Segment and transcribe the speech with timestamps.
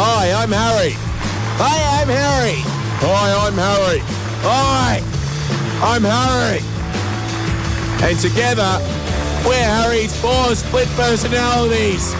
[0.00, 0.92] Hi, I'm Harry.
[1.58, 2.62] Hi, I'm Harry.
[3.02, 3.98] Hi, I'm Harry.
[4.46, 5.02] Hi,
[5.82, 6.62] I'm Harry.
[8.06, 8.78] And together,
[9.42, 12.14] we're Harry's four split personalities.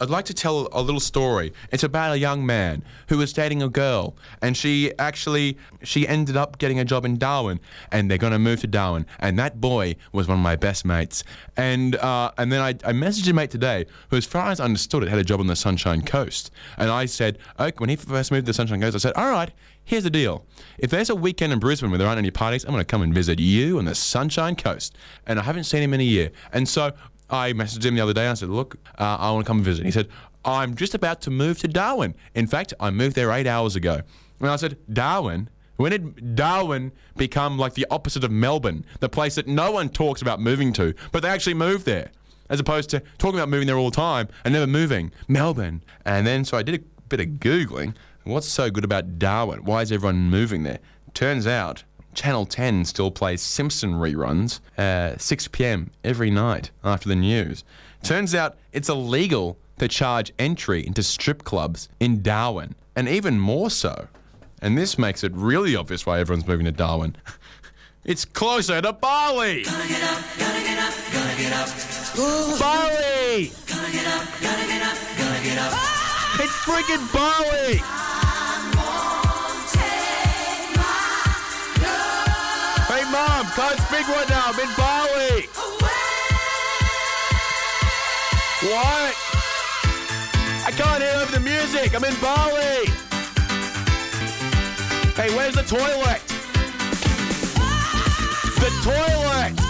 [0.00, 1.52] I'd like to tell a little story.
[1.72, 6.36] It's about a young man who was dating a girl, and she actually she ended
[6.36, 7.60] up getting a job in Darwin,
[7.90, 9.06] and they're gonna move to Darwin.
[9.18, 11.24] And that boy was one of my best mates.
[11.56, 14.64] And uh, and then I, I messaged a mate today who, as far as I
[14.64, 16.50] understood it, had a job on the Sunshine Coast.
[16.76, 19.30] And I said, okay, when he first moved to the Sunshine Coast, I said, all
[19.30, 19.50] right,
[19.84, 20.44] here's the deal.
[20.78, 23.12] If there's a weekend in Brisbane where there aren't any parties, I'm gonna come and
[23.12, 24.96] visit you on the Sunshine Coast.
[25.26, 26.92] And I haven't seen him in a year, and so.
[27.30, 28.22] I messaged him the other day.
[28.22, 30.08] And I said, "Look, uh, I want to come and visit." He said,
[30.44, 32.14] "I'm just about to move to Darwin.
[32.34, 34.00] In fact, I moved there eight hours ago."
[34.40, 35.48] And I said, "Darwin?
[35.76, 40.20] When did Darwin become like the opposite of Melbourne, the place that no one talks
[40.22, 42.10] about moving to, but they actually moved there,
[42.48, 45.12] as opposed to talking about moving there all the time and never moving?
[45.28, 47.94] Melbourne." And then so I did a bit of googling.
[48.24, 49.64] What's so good about Darwin?
[49.64, 50.80] Why is everyone moving there?
[51.14, 55.90] Turns out Channel 10 still plays Simpson reruns uh, 6 p.m.
[56.04, 57.64] every night after the news.
[58.02, 63.70] Turns out it's illegal to charge entry into strip clubs in Darwin, and even more
[63.70, 64.08] so.
[64.60, 67.16] And this makes it really obvious why everyone's moving to Darwin.
[68.04, 69.64] It's closer to Bali!
[72.58, 73.52] Bali!
[76.40, 77.82] It's freaking Bali!
[83.38, 84.42] Mom, can't speak right now.
[84.46, 85.46] I'm in Bali.
[88.66, 89.14] What?
[90.66, 91.94] I can't hear over the music.
[91.94, 92.86] I'm in Bali.
[95.14, 96.20] Hey, where's the toilet?
[98.58, 99.67] The toilet.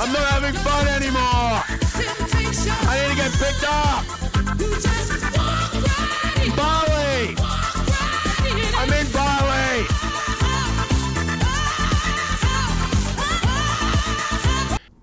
[0.00, 1.60] I'm not having fun anymore.
[2.86, 4.04] I need to get picked up.
[6.56, 7.34] Bali.
[8.78, 9.86] I'm in Bali.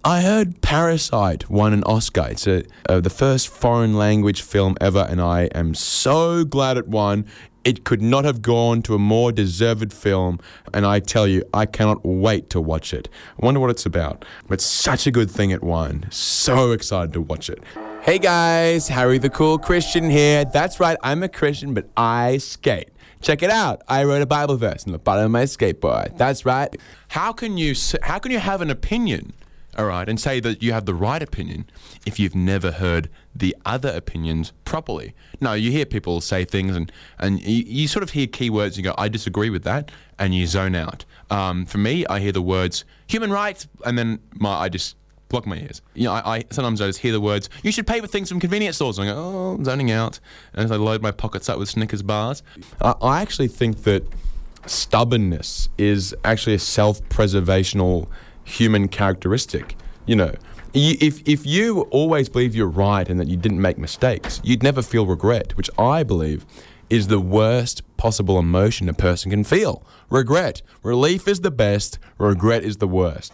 [0.05, 2.27] I heard Parasite won an Oscar.
[2.29, 6.87] It's a, uh, the first foreign language film ever, and I am so glad it
[6.87, 7.25] won.
[7.65, 10.39] It could not have gone to a more deserved film,
[10.71, 13.09] and I tell you, I cannot wait to watch it.
[13.41, 14.23] I wonder what it's about.
[14.47, 16.05] But such a good thing it won.
[16.11, 17.63] So excited to watch it.
[18.03, 20.45] Hey guys, Harry the Cool Christian here.
[20.45, 22.89] That's right, I'm a Christian, but I skate.
[23.23, 23.81] Check it out.
[23.87, 26.15] I wrote a Bible verse on the bottom of my skateboard.
[26.19, 26.69] That's right.
[27.07, 29.33] How can you how can you have an opinion,
[29.77, 31.65] all right, and say that you have the right opinion
[32.05, 35.13] if you've never heard the other opinions properly?
[35.41, 38.77] No, you hear people say things and and you, you sort of hear keywords and
[38.77, 41.05] you go, I disagree with that, and you zone out.
[41.29, 44.95] Um, for me, I hear the words human rights, and then my I just
[45.29, 45.81] block my ears.
[45.93, 48.29] You know, I, I sometimes I just hear the words, you should pay for things
[48.29, 48.97] from convenience stores.
[48.97, 50.19] And I go, oh, I'm zoning out.
[50.53, 52.43] And as I load my pockets up with Snickers bars.
[52.81, 54.03] I, I actually think that
[54.65, 58.07] stubbornness is actually a self preservational
[58.45, 59.75] human characteristic.
[60.05, 60.33] You know,
[60.73, 64.81] if, if you always believe you're right and that you didn't make mistakes, you'd never
[64.81, 66.45] feel regret, which I believe
[66.89, 69.83] is the worst possible emotion a person can feel.
[70.09, 70.61] Regret.
[70.83, 73.33] Relief is the best, regret is the worst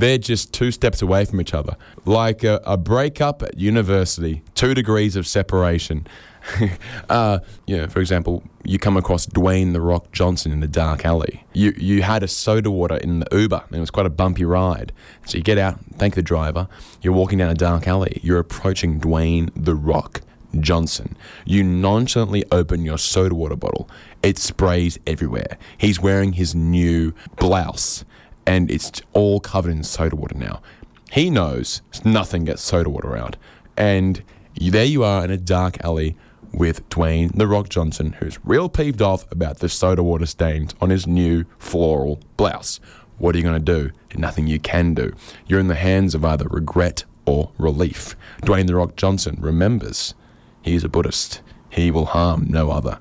[0.00, 1.76] they're just two steps away from each other.
[2.04, 6.06] Like a, a breakup at university, two degrees of separation.
[7.08, 11.04] uh, you know, for example, you come across Dwayne the Rock Johnson in the dark
[11.04, 11.44] alley.
[11.52, 14.44] You you had a soda water in the Uber, and it was quite a bumpy
[14.44, 14.92] ride.
[15.26, 16.68] So you get out, thank the driver.
[17.02, 18.20] You're walking down a dark alley.
[18.22, 20.22] You're approaching Dwayne the Rock
[20.60, 21.16] Johnson.
[21.44, 23.88] You nonchalantly open your soda water bottle.
[24.22, 25.58] It sprays everywhere.
[25.76, 28.04] He's wearing his new blouse
[28.46, 30.62] and it's all covered in soda water now.
[31.10, 33.36] He knows nothing gets soda water out.
[33.76, 34.22] And
[34.58, 36.16] there you are in a dark alley
[36.56, 40.88] with Dwayne The Rock Johnson, who's real peeved off about the soda water stains on
[40.90, 42.80] his new floral blouse.
[43.18, 43.90] What are you going to do?
[44.16, 45.14] Nothing you can do.
[45.46, 48.16] You're in the hands of either regret or relief.
[48.42, 50.14] Dwayne The Rock Johnson remembers
[50.62, 51.42] he's a Buddhist.
[51.68, 52.98] He will harm no other.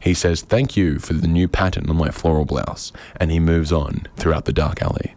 [0.00, 3.72] He says, Thank you for the new pattern on my floral blouse, and he moves
[3.72, 5.14] on throughout the dark alley.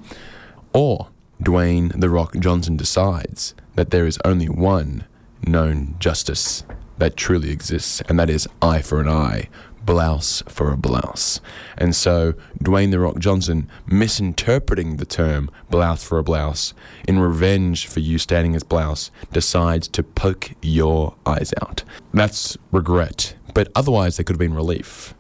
[0.74, 1.10] Or
[1.44, 5.06] Dwayne The Rock Johnson decides that there is only one
[5.46, 6.64] known justice
[7.02, 9.50] that truly exists, and that is eye for an eye,
[9.84, 11.42] blouse for a blouse.
[11.78, 12.34] And so
[12.64, 16.74] Dwayne The Rock Johnson, misinterpreting the term blouse for a blouse,
[17.08, 21.84] in revenge for you stating his blouse, decides to poke your eyes out.
[22.14, 25.14] That's regret but otherwise there could have been relief.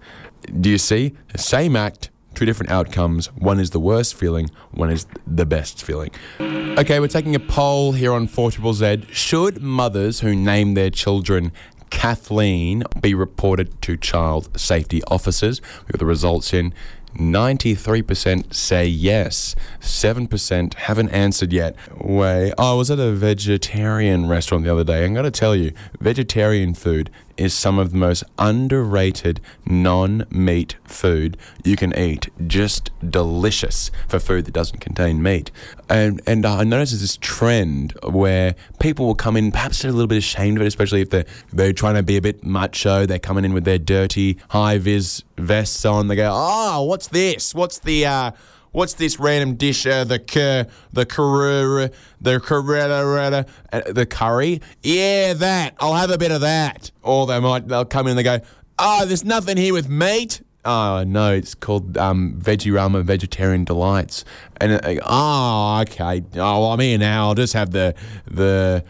[0.60, 1.14] Do you see?
[1.36, 3.28] Same act, two different outcomes.
[3.36, 6.12] One is the worst feeling, one is the best feeling.
[6.40, 9.04] Okay, we're taking a poll here on 4 Z.
[9.12, 11.52] Should mothers who name their children
[11.92, 15.62] Kathleen be reported to child safety officers?
[15.82, 16.74] We've got the results in.
[17.16, 19.56] 93% say yes.
[19.82, 21.76] 7% haven't answered yet.
[22.04, 22.54] Way.
[22.58, 25.06] Oh, I was at a vegetarian restaurant the other day.
[25.06, 27.12] I'm going to tell you, vegetarian food
[27.42, 32.30] is some of the most underrated non meat food you can eat.
[32.48, 35.52] Just delicious for food that doesn't contain meat.
[35.90, 40.20] And, and I noticed this trend where people will come in, perhaps a little bit
[40.20, 43.06] ashamed of it, especially if they're, they're trying to be a bit macho.
[43.06, 46.08] They're coming in with their dirty high vis vests on.
[46.08, 47.56] They go, Oh, what's this?
[47.56, 48.06] What's the.
[48.06, 48.32] Uh,
[48.72, 49.86] What's this random dish?
[49.86, 51.90] Uh, the cur, the curry,
[52.22, 54.62] the curry, uh, the curry.
[54.82, 55.76] Yeah, that.
[55.80, 56.92] I'll have a bit of that.
[57.04, 58.40] Or they might they'll come in and they go,
[58.80, 60.42] oh, there's nothing here with meat.
[60.64, 64.24] Oh no, it's called um, Veggie Rama Vegetarian Delights.
[64.60, 66.24] And uh, oh, okay.
[66.36, 67.28] Oh, well, I'm here now.
[67.28, 67.96] I'll just have the
[68.26, 68.84] the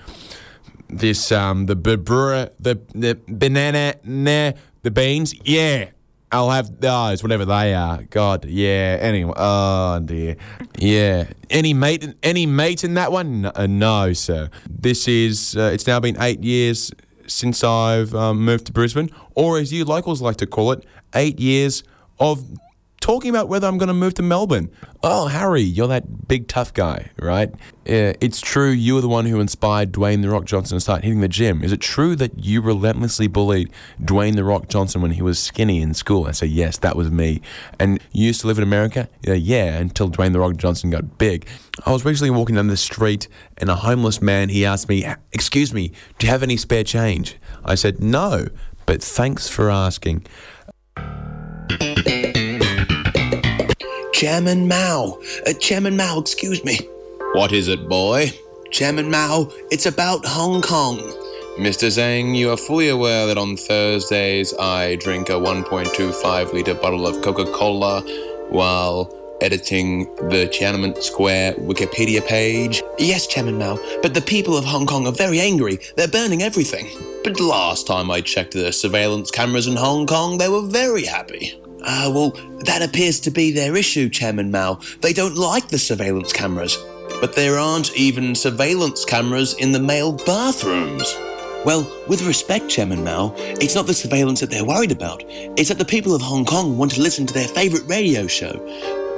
[0.89, 4.51] this um the the the banana nah,
[4.83, 5.33] the beans.
[5.45, 5.91] Yeah,
[6.31, 8.03] I'll have those, whatever they are.
[8.03, 8.97] God, yeah.
[9.01, 10.37] Anyway, oh dear,
[10.77, 11.25] yeah.
[11.49, 13.41] Any mate, any mate in that one?
[13.41, 14.49] No, uh, no sir.
[14.69, 15.57] This is.
[15.57, 16.91] Uh, it's now been eight years
[17.27, 20.85] since I've um, moved to Brisbane, or as you locals like to call it,
[21.15, 21.83] eight years
[22.19, 22.45] of
[23.01, 24.71] talking about whether I'm going to move to Melbourne.
[25.03, 27.49] Oh, Harry, you're that big tough guy, right?
[27.89, 31.03] Uh, it's true you were the one who inspired Dwayne The Rock Johnson to start
[31.03, 31.63] hitting the gym.
[31.63, 35.81] Is it true that you relentlessly bullied Dwayne The Rock Johnson when he was skinny
[35.81, 36.27] in school?
[36.27, 37.41] I say, yes, that was me.
[37.79, 39.09] And you used to live in America?
[39.23, 41.47] Yeah, yeah, until Dwayne The Rock Johnson got big.
[41.85, 43.27] I was recently walking down the street
[43.57, 47.37] and a homeless man, he asked me, excuse me, do you have any spare change?
[47.65, 48.47] I said, no,
[48.85, 50.25] but thanks for asking.
[54.13, 55.19] Chairman Mao.
[55.47, 56.77] Uh, Chairman Mao, excuse me.
[57.33, 58.31] What is it, boy?
[58.71, 60.97] Chairman Mao, it's about Hong Kong.
[61.57, 61.87] Mr.
[61.87, 67.21] Zhang, you are fully aware that on Thursdays I drink a 1.25 litre bottle of
[67.21, 68.01] Coca Cola
[68.49, 72.81] while editing the Tiananmen Square Wikipedia page?
[72.97, 75.79] Yes, Chairman Mao, but the people of Hong Kong are very angry.
[75.97, 76.87] They're burning everything.
[77.23, 81.59] But last time I checked the surveillance cameras in Hong Kong, they were very happy.
[81.83, 82.29] Ah, uh, well,
[82.65, 84.79] that appears to be their issue, Chairman Mao.
[85.01, 86.77] They don't like the surveillance cameras.
[87.19, 91.15] But there aren't even surveillance cameras in the male bathrooms.
[91.65, 95.23] Well, with respect, Chairman Mao, it's not the surveillance that they're worried about.
[95.27, 98.53] It's that the people of Hong Kong want to listen to their favourite radio show,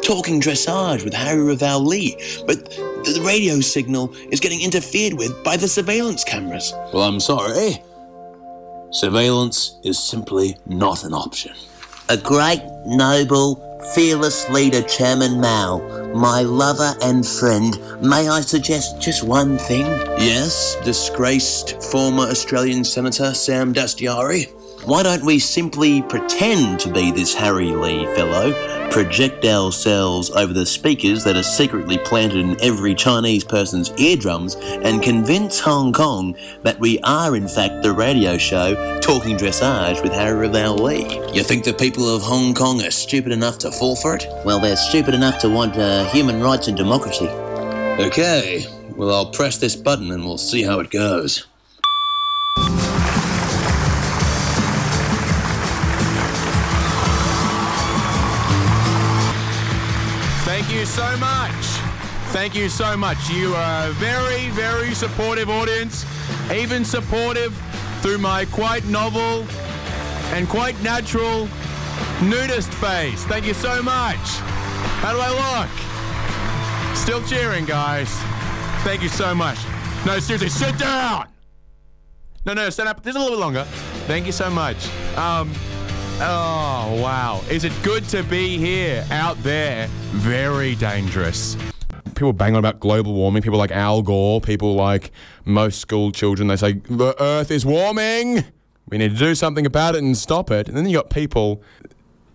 [0.01, 2.15] Talking Dressage with Harry Raval Lee,
[2.45, 6.73] but the radio signal is getting interfered with by the surveillance cameras.
[6.93, 7.81] Well, I'm sorry.
[8.91, 11.53] Surveillance is simply not an option
[12.09, 13.55] a great, noble,
[13.95, 15.79] fearless leader, Chairman Mao,
[16.13, 19.85] my lover and friend, may I suggest just one thing?
[20.19, 24.51] Yes, disgraced former Australian Senator Sam Dastyari.
[24.85, 28.51] Why don't we simply pretend to be this Harry Lee fellow,
[28.93, 35.01] project ourselves over the speakers that are secretly planted in every Chinese person's eardrums, and
[35.01, 40.47] convince Hong Kong that we are in fact the radio show Talking Dressage with Harry
[40.47, 41.35] Raval Lee?
[41.35, 44.27] You think the people of Hong Kong are stupid enough to fall for it?
[44.45, 47.27] Well, they're stupid enough to want uh, human rights and democracy.
[47.27, 51.47] Okay, well, I'll press this button and we'll see how it goes.
[60.93, 61.65] So much.
[62.33, 63.17] Thank you so much.
[63.27, 66.05] You are a very, very supportive audience,
[66.53, 67.51] even supportive
[68.01, 69.43] through my quite novel
[70.35, 71.47] and quite natural
[72.21, 73.23] nudist face.
[73.25, 74.19] Thank you so much.
[75.01, 75.31] How do I
[76.91, 76.95] look?
[76.95, 78.09] Still cheering, guys.
[78.83, 79.57] Thank you so much.
[80.05, 81.27] No, seriously, sit down.
[82.45, 83.01] No, no, stand up.
[83.01, 83.63] This is a little bit longer.
[84.05, 84.87] Thank you so much.
[85.17, 85.51] Um,
[86.19, 87.41] Oh, wow.
[87.49, 89.87] Is it good to be here out there?
[90.11, 91.57] Very dangerous.
[92.15, 93.41] People bang on about global warming.
[93.41, 95.11] People like Al Gore, people like
[95.45, 98.45] most school children, they say, the earth is warming.
[98.89, 100.67] We need to do something about it and stop it.
[100.67, 101.63] And then you got people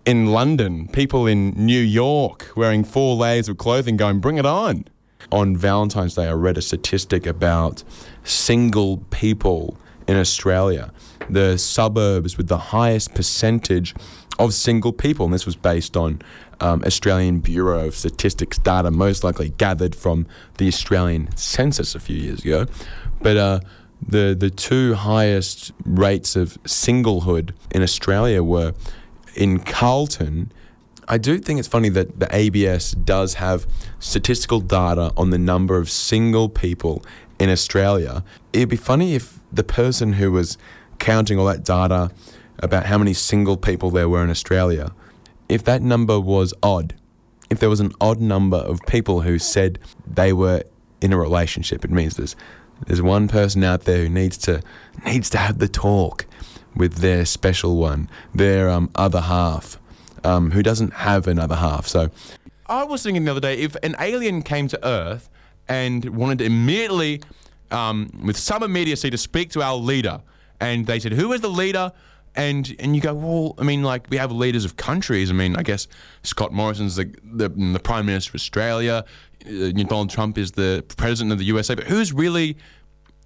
[0.05, 4.85] in London, people in New York wearing four layers of clothing going, bring it on.
[5.31, 7.83] On Valentine's Day, I read a statistic about
[8.23, 9.77] single people
[10.09, 10.91] in Australia
[11.29, 13.93] the suburbs with the highest percentage
[14.37, 15.25] of single people.
[15.25, 16.21] And this was based on
[16.59, 22.15] um, Australian Bureau of Statistics data, most likely gathered from the Australian census a few
[22.15, 22.65] years ago.
[23.21, 23.59] But uh,
[24.05, 28.73] the, the two highest rates of singlehood in Australia were
[29.35, 30.51] in Carlton,
[31.07, 33.67] I do think it's funny that the ABS does have
[33.99, 37.03] statistical data on the number of single people
[37.39, 38.23] in Australia.
[38.53, 40.57] It'd be funny if the person who was
[40.99, 42.11] counting all that data
[42.59, 44.91] about how many single people there were in Australia,
[45.47, 46.93] if that number was odd,
[47.49, 50.63] if there was an odd number of people who said they were
[51.01, 52.35] in a relationship, it means there's
[52.87, 54.61] there's one person out there who needs to
[55.05, 56.25] needs to have the talk
[56.75, 59.79] with their special one, their um, other half,
[60.23, 61.87] um, who doesn't have another half.
[61.87, 62.09] So
[62.67, 65.29] I was thinking the other day, if an alien came to Earth
[65.67, 67.21] and wanted to immediately,
[67.71, 70.21] um, with some immediacy, to speak to our leader,
[70.59, 71.91] and they said, "Who is the leader?"
[72.35, 75.29] And and you go, well, I mean, like we have leaders of countries.
[75.29, 75.87] I mean, I guess
[76.23, 79.03] Scott Morrison's the the, the Prime Minister of Australia.
[79.45, 81.75] Uh, Donald Trump is the President of the USA.
[81.75, 82.57] But who's really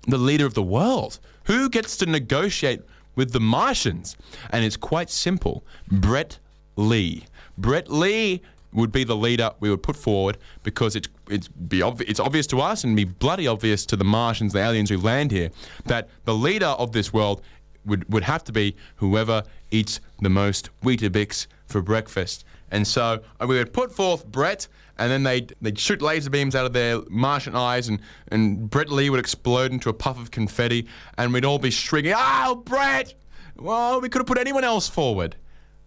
[0.08, 1.20] the leader of the world?
[1.46, 2.82] Who gets to negotiate
[3.16, 4.16] with the Martians?
[4.52, 5.66] And it's quite simple.
[5.92, 6.40] Brett
[6.76, 7.26] Lee.
[7.58, 8.42] Brett Lee
[8.74, 12.48] would be the leader we would put forward because it's it's be obvi- it's obvious
[12.48, 15.50] to us and be bloody obvious to the Martians, the aliens who land here,
[15.86, 17.42] that the leader of this world
[17.86, 22.46] would would have to be whoever eats the most Weetabix for breakfast.
[22.72, 26.56] And so uh, we would put forth Brett, and then they'd, they'd shoot laser beams
[26.56, 28.00] out of their Martian eyes, and,
[28.30, 30.88] and Brett Lee would explode into a puff of confetti,
[31.18, 33.14] and we'd all be shrieking, Oh, Brett!
[33.58, 35.36] Well, we could have put anyone else forward.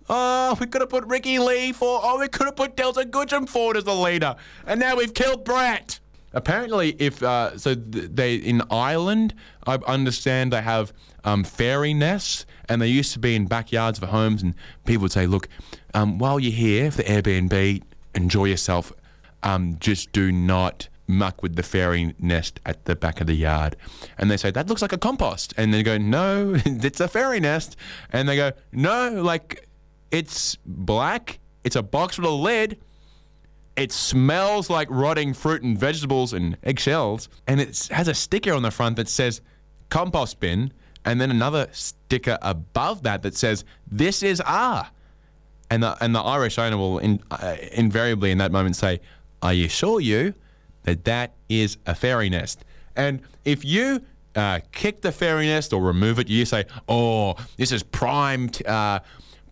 [0.08, 2.00] Oh, we could have put Ricki-Lee for.
[2.02, 4.36] Oh, we could have put Delta Goodrem forward as the leader,
[4.66, 5.98] and now we've killed Brett.
[6.32, 9.34] Apparently, if uh, so, th- they in Ireland,
[9.66, 10.92] I understand they have
[11.24, 15.12] um, fairy nests, and they used to be in backyards of homes, and people would
[15.12, 15.48] say, "Look,
[15.94, 17.82] um, while you're here for the Airbnb,
[18.14, 18.92] enjoy yourself.
[19.42, 23.76] Um, just do not." muck with the fairy nest at the back of the yard.
[24.18, 25.54] And they say, that looks like a compost.
[25.56, 27.76] And they go, no, it's a fairy nest.
[28.12, 29.65] And they go, no, like
[30.10, 31.38] it's black.
[31.64, 32.78] It's a box with a lid.
[33.76, 37.28] It smells like rotting fruit and vegetables and eggshells.
[37.46, 39.42] And it has a sticker on the front that says
[39.90, 40.72] compost bin.
[41.04, 44.88] And then another sticker above that that says, this is R.
[45.70, 49.00] And the, and the Irish owner will in, uh, invariably in that moment say,
[49.42, 50.34] Are you sure you
[50.84, 52.64] that that is a fairy nest?
[52.94, 54.00] And if you
[54.36, 58.48] uh, kick the fairy nest or remove it, you say, Oh, this is prime.
[58.48, 59.00] T- uh,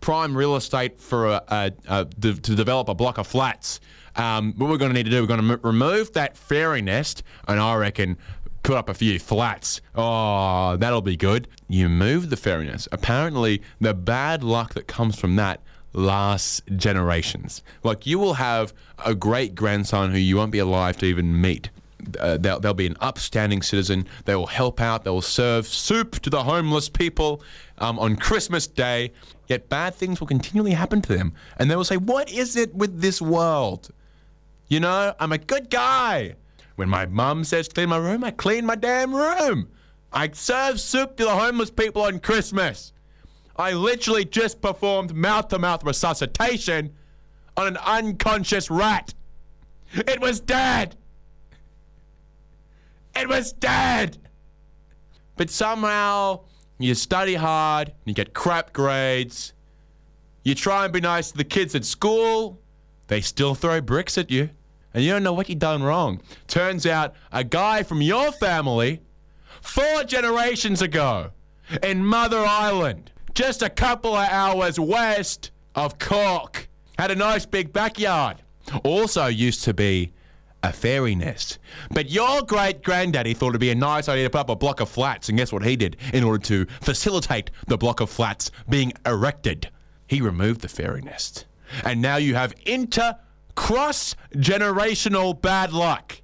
[0.05, 3.79] prime real estate for a, a, a, to develop a block of flats.
[4.15, 6.83] Um, what we're going to need to do, we're going to m- remove that fairy
[6.83, 8.15] nest, and I reckon
[8.61, 9.81] put up a few flats.
[9.95, 11.47] Oh, that'll be good.
[11.67, 12.87] You move the fairy nest.
[12.91, 15.61] Apparently, the bad luck that comes from that
[15.93, 17.63] lasts generations.
[17.81, 21.71] Like you will have a great grandson who you won't be alive to even meet.
[22.19, 24.05] Uh, they'll, they'll be an upstanding citizen.
[24.25, 25.03] They will help out.
[25.03, 27.41] They will serve soup to the homeless people
[27.79, 29.11] um, on Christmas Day.
[29.47, 31.33] Yet bad things will continually happen to them.
[31.57, 33.89] And they will say, What is it with this world?
[34.67, 36.35] You know, I'm a good guy.
[36.75, 39.69] When my mum says clean my room, I clean my damn room.
[40.11, 42.91] I serve soup to the homeless people on Christmas.
[43.57, 46.93] I literally just performed mouth to mouth resuscitation
[47.55, 49.13] on an unconscious rat.
[49.93, 50.97] It was dead.
[53.15, 54.17] It was dead.
[55.37, 56.41] But somehow
[56.77, 59.53] you study hard, you get crap grades,
[60.43, 62.59] you try and be nice to the kids at school,
[63.07, 64.49] they still throw bricks at you,
[64.93, 66.21] and you don't know what you've done wrong.
[66.47, 69.01] Turns out a guy from your family,
[69.61, 71.31] four generations ago,
[71.81, 77.73] in Mother Island, just a couple of hours west of Cork, had a nice big
[77.73, 78.37] backyard.
[78.83, 80.11] Also used to be
[80.65, 81.59] a fairy nest.
[81.91, 84.81] But your great granddaddy thought it'd be a nice idea to put up a block
[84.81, 88.51] of flats, and guess what he did in order to facilitate the block of flats
[88.67, 89.69] being erected?
[90.07, 91.45] He removed the fairy nest.
[91.83, 93.15] And now you have inter
[93.55, 96.21] cross generational bad luck.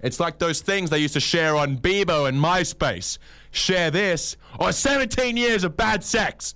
[0.00, 3.18] It's like those things they used to share on Bebo and MySpace.
[3.50, 6.54] Share this or 17 years of bad sex.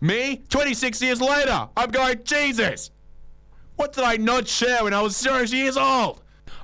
[0.00, 2.90] Me, 26 years later, I'm going, Jesus,
[3.76, 6.20] what did I not share when I was zero years old?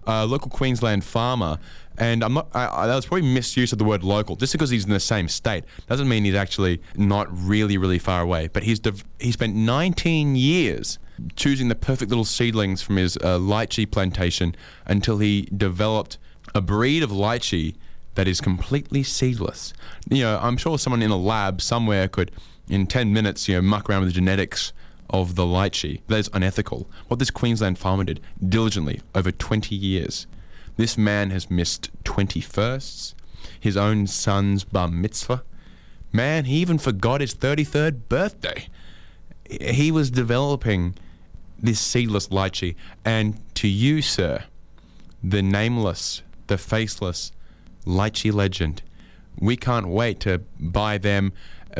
[0.06, 1.58] A local Queensland farmer,
[1.98, 2.48] and I'm not.
[2.54, 4.36] I, I, that was probably misuse of the word local.
[4.36, 8.22] Just because he's in the same state doesn't mean he's actually not really, really far
[8.22, 8.48] away.
[8.48, 10.98] But he's dev- he spent 19 years
[11.36, 14.54] choosing the perfect little seedlings from his uh, lychee plantation
[14.86, 16.16] until he developed
[16.54, 17.74] a breed of lychee
[18.14, 19.72] that is completely seedless.
[20.08, 22.30] You know, I'm sure someone in a lab somewhere could,
[22.68, 24.72] in 10 minutes, you know, muck around with the genetics
[25.10, 26.00] of the lychee.
[26.06, 26.88] That is unethical.
[27.08, 30.26] What this Queensland farmer did diligently over 20 years.
[30.76, 33.14] This man has missed 20 firsts,
[33.58, 35.42] his own son's bar mitzvah,
[36.12, 38.68] Man, he even forgot his 33rd birthday.
[39.48, 40.96] He was developing
[41.58, 42.74] this seedless lychee.
[43.04, 44.44] And to you, sir,
[45.22, 47.32] the nameless, the faceless
[47.86, 48.82] lychee legend,
[49.38, 51.32] we can't wait to buy them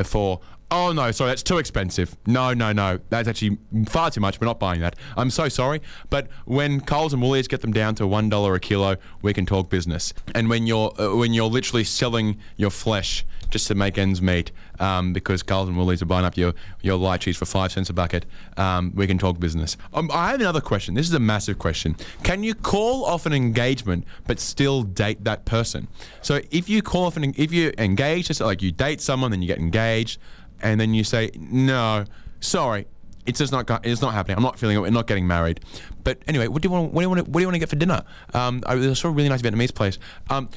[0.03, 0.39] for
[0.73, 2.15] Oh no, sorry, that's too expensive.
[2.25, 3.57] No, no, no, that's actually
[3.89, 4.39] far too much.
[4.39, 4.95] We're not buying that.
[5.17, 8.59] I'm so sorry, but when Coles and Woolies get them down to one dollar a
[8.61, 10.13] kilo, we can talk business.
[10.33, 14.53] And when you're uh, when you're literally selling your flesh just to make ends meet,
[14.79, 17.93] um, because Coles and Woolies are buying up your your lychees for five cents a
[17.93, 18.25] bucket,
[18.55, 19.75] um, we can talk business.
[19.93, 20.95] Um, I have another question.
[20.95, 21.97] This is a massive question.
[22.23, 25.89] Can you call off an engagement but still date that person?
[26.21, 29.41] So if you call off an if you engage, just like you date someone, then
[29.41, 30.17] you get engaged
[30.61, 32.05] and then you say, no,
[32.39, 32.87] sorry,
[33.25, 34.37] it's just not it's not happening.
[34.37, 34.79] I'm not feeling it.
[34.79, 35.59] We're not getting married.
[36.03, 36.91] But anyway, what do you want?
[36.93, 37.25] What do you want?
[37.25, 38.03] To, what do you want to get for dinner?
[38.33, 39.99] Um, I saw a really nice Vietnamese place.
[40.29, 40.49] Um,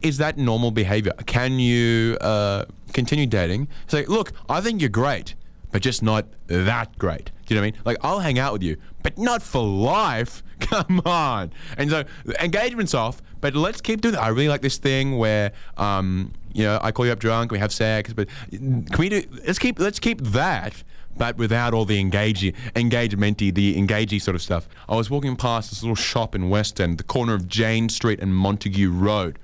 [0.00, 1.12] is that normal behavior?
[1.26, 3.68] Can you uh, continue dating?
[3.88, 5.34] Say, look, I think you're great,
[5.70, 7.30] but just not that great.
[7.46, 7.82] Do you know what I mean?
[7.84, 10.42] Like, I'll hang out with you, but not for life.
[10.60, 11.52] Come on.
[11.76, 12.04] And so
[12.40, 14.22] engagement's off, but let's keep doing that.
[14.22, 17.58] I really like this thing where um, you know, I call you up drunk, we
[17.58, 19.22] have sex, but can we do?
[19.46, 20.82] Let's keep let's keep that,
[21.16, 24.68] but without all the engaging, engagementy, the engagey sort of stuff.
[24.88, 28.20] I was walking past this little shop in West End, the corner of Jane Street
[28.20, 29.38] and Montague Road,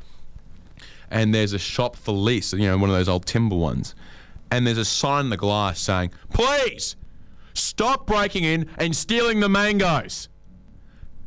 [1.11, 3.95] and there's a shop for lease, you know, one of those old timber ones,
[4.51, 6.97] and there's a sign in the glass saying, "Please
[7.55, 10.29] stop breaking in and stealing the mangoes."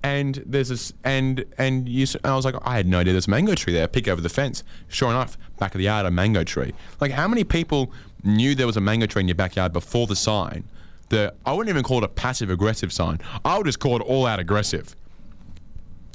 [0.03, 3.27] And there's this and and you and I was like I had no idea there's
[3.27, 3.88] a mango tree there.
[3.88, 4.63] Peek over the fence.
[4.88, 6.74] Sure enough back of the yard a mango tree.
[7.00, 7.91] Like how many people
[8.24, 10.63] knew there was a mango tree in your backyard before the sign
[11.12, 13.20] the I wouldn't even call it a passive aggressive sign.
[13.46, 14.96] I would just call it all out aggressive.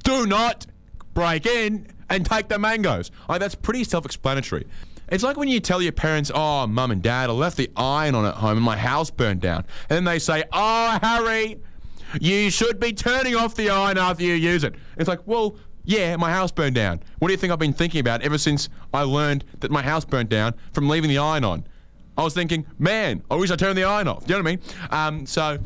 [0.03, 0.67] Do not
[1.15, 3.13] break in and take the mangoes.
[3.29, 4.67] Like that's pretty self-explanatory.
[5.09, 8.17] It's like when you tell your parents, oh, mum and dad, I left the iron
[8.17, 9.65] on at home and my house burned down.
[9.89, 11.61] And then they say, oh, Harry,
[12.21, 14.75] you should be turning off the iron after you use it.
[14.97, 17.01] It's like, well, yeah, my house burned down.
[17.19, 20.05] What do you think I've been thinking about ever since I learned that my house
[20.05, 21.65] burned down from leaving the iron on?
[22.19, 24.27] I was thinking, man, I wish I turned the iron off.
[24.27, 25.19] Do you know what I mean?
[25.19, 25.59] Um, so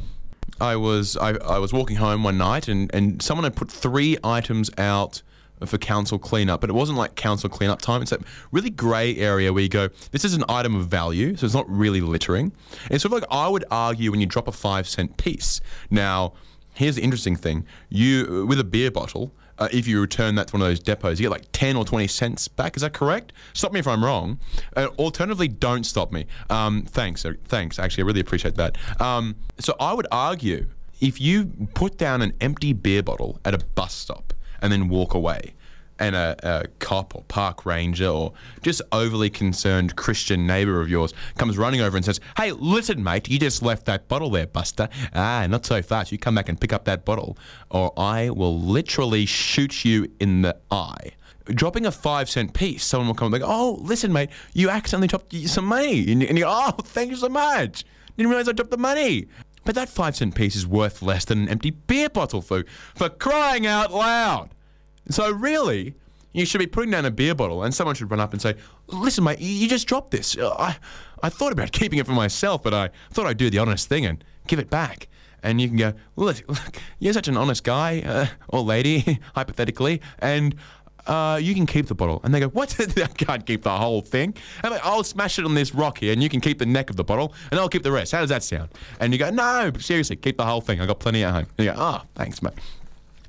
[0.60, 4.18] I was I, I was walking home one night and, and someone had put three
[4.22, 5.22] items out
[5.66, 8.02] for council cleanup, but it wasn't like council cleanup time.
[8.02, 8.20] It's that
[8.52, 11.68] really grey area where you go, this is an item of value, so it's not
[11.68, 12.52] really littering.
[12.90, 15.60] It's sort of like I would argue when you drop a five cent piece.
[15.90, 16.32] Now,
[16.74, 19.32] here's the interesting thing: you with a beer bottle.
[19.58, 21.84] Uh, if you return that to one of those depots, you get like 10 or
[21.84, 22.76] 20 cents back.
[22.76, 23.34] Is that correct?
[23.52, 24.38] Stop me if I'm wrong.
[24.74, 26.24] Uh, alternatively, don't stop me.
[26.48, 27.26] Um, thanks.
[27.26, 27.78] Uh, thanks.
[27.78, 28.78] Actually, I really appreciate that.
[29.02, 30.66] Um, so I would argue
[31.00, 35.14] if you put down an empty beer bottle at a bus stop, and then walk
[35.14, 35.54] away.
[35.98, 41.12] And a, a, cop or park ranger or just overly concerned Christian neighbor of yours
[41.36, 44.88] comes running over and says, Hey, listen, mate, you just left that bottle there, Buster.
[45.14, 46.10] Ah, not so fast.
[46.10, 47.36] You come back and pick up that bottle,
[47.70, 51.12] or I will literally shoot you in the eye
[51.54, 55.08] dropping a five cent piece, someone will come and like, oh, listen, mate, you accidentally
[55.08, 56.10] dropped some money.
[56.12, 57.84] And you go, oh, thank you so much.
[58.16, 59.28] Didn't realize I dropped the money.
[59.64, 63.08] But that five cent piece is worth less than an empty beer bottle for, for
[63.08, 64.50] crying out loud.
[65.10, 65.94] So really,
[66.32, 68.54] you should be putting down a beer bottle and someone should run up and say,
[68.86, 70.36] listen, mate, you just dropped this.
[70.36, 70.76] Uh, I,
[71.22, 74.06] I thought about keeping it for myself, but I thought I'd do the honest thing
[74.06, 75.08] and give it back.
[75.42, 80.02] And you can go, look, look you're such an honest guy uh, or lady, hypothetically,
[80.18, 80.54] and
[81.06, 82.20] uh, you can keep the bottle.
[82.24, 82.76] And they go, what?
[82.98, 84.34] I can't keep the whole thing.
[84.62, 86.90] And like, I'll smash it on this rock here and you can keep the neck
[86.90, 88.12] of the bottle and I'll keep the rest.
[88.12, 88.70] How does that sound?
[88.98, 90.80] And you go, no, seriously, keep the whole thing.
[90.80, 91.46] I got plenty at home.
[91.58, 92.54] And you go, oh, thanks, mate.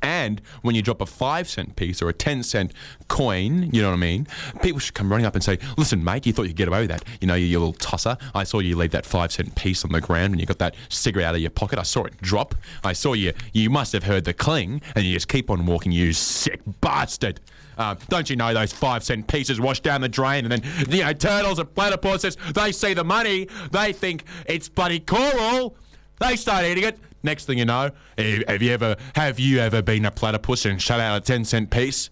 [0.01, 2.73] And when you drop a five cent piece or a 10 cent
[3.07, 4.27] coin, you know what I mean?
[4.62, 6.89] People should come running up and say, Listen, mate, you thought you'd get away with
[6.89, 7.03] that.
[7.19, 8.17] You know, you little tosser.
[8.34, 10.75] I saw you leave that five cent piece on the ground and you got that
[10.89, 11.77] cigarette out of your pocket.
[11.77, 12.55] I saw it drop.
[12.84, 13.34] I saw you.
[13.53, 17.39] You must have heard the cling and you just keep on walking, you sick bastard.
[17.82, 21.04] Uh, don't you know those five cent pieces wash down the drain and then, you
[21.04, 25.76] know, turtles and platypuses, they see the money, they think it's bloody coral,
[26.20, 27.00] they start eating it.
[27.24, 31.00] Next thing you know, have you ever have you ever been a platypus and shut
[31.00, 32.12] out a ten cent piece?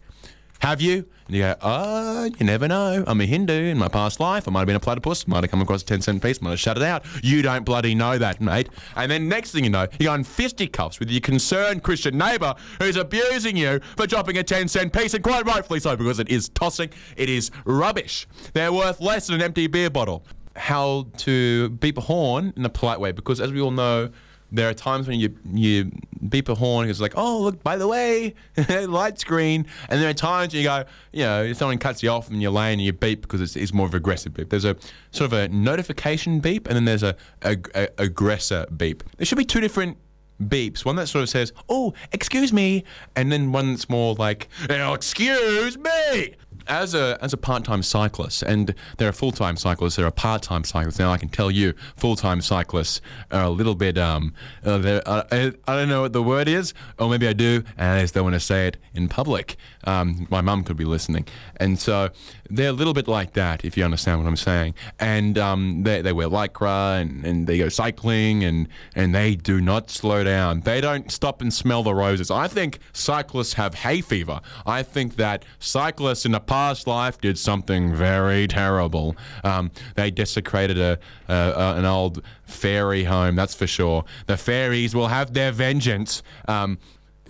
[0.60, 1.06] Have you?
[1.28, 3.04] And you go, oh, you never know.
[3.08, 4.46] I'm a Hindu in my past life.
[4.48, 6.50] I might have been a platypus, might have come across a 10 cent piece, might
[6.52, 7.06] have shut it out.
[7.24, 8.68] You don't bloody know that, mate.
[8.96, 12.56] And then next thing you know, you go in fisticuffs with your concerned Christian neighbour
[12.80, 16.30] who's abusing you for dropping a 10 cent piece, and quite rightfully so, because it
[16.30, 18.28] is tossing, it is rubbish.
[18.54, 20.26] They're worth less than an empty beer bottle.
[20.58, 24.10] How to beep a horn in a polite way, because as we all know,
[24.52, 25.92] there are times when you you
[26.28, 28.34] beep a horn it's like oh look by the way
[28.88, 29.66] light screen.
[29.90, 32.74] And there are times you go you know someone cuts you off in your lane
[32.74, 34.50] and you beep because it's, it's more of an aggressive beep.
[34.50, 34.76] There's a
[35.12, 39.04] sort of a notification beep and then there's a, a, a aggressor beep.
[39.18, 39.98] There should be two different
[40.42, 40.86] beeps.
[40.86, 42.84] One that sort of says oh excuse me
[43.16, 46.36] and then one that's more like oh, excuse me
[46.70, 51.00] as a as a part-time cyclist, and there are full-time cyclists, there are part-time cyclists.
[51.00, 53.02] Now I can tell you, full-time cyclists
[53.32, 54.34] are a little bit um,
[54.66, 57.98] uh, uh, I, I don't know what the word is, or maybe I do, and
[57.98, 59.58] I just don't want to say it in public.
[59.84, 61.26] Um, my mum could be listening,
[61.58, 62.10] and so
[62.50, 64.74] they're a little bit like that, if you understand what I'm saying.
[65.00, 69.62] And um, they they wear lycra and, and they go cycling, and and they do
[69.62, 70.62] not slow down.
[70.62, 72.32] They don't stop and smell the roses.
[72.32, 74.42] I think cyclists have hay fever.
[74.66, 79.16] I think that cyclists in a past life did something very terrible.
[79.44, 84.06] Um, they desecrated a, a, a, an old fairy home, that's for sure.
[84.26, 86.24] The fairies will have their vengeance.
[86.48, 86.80] Um,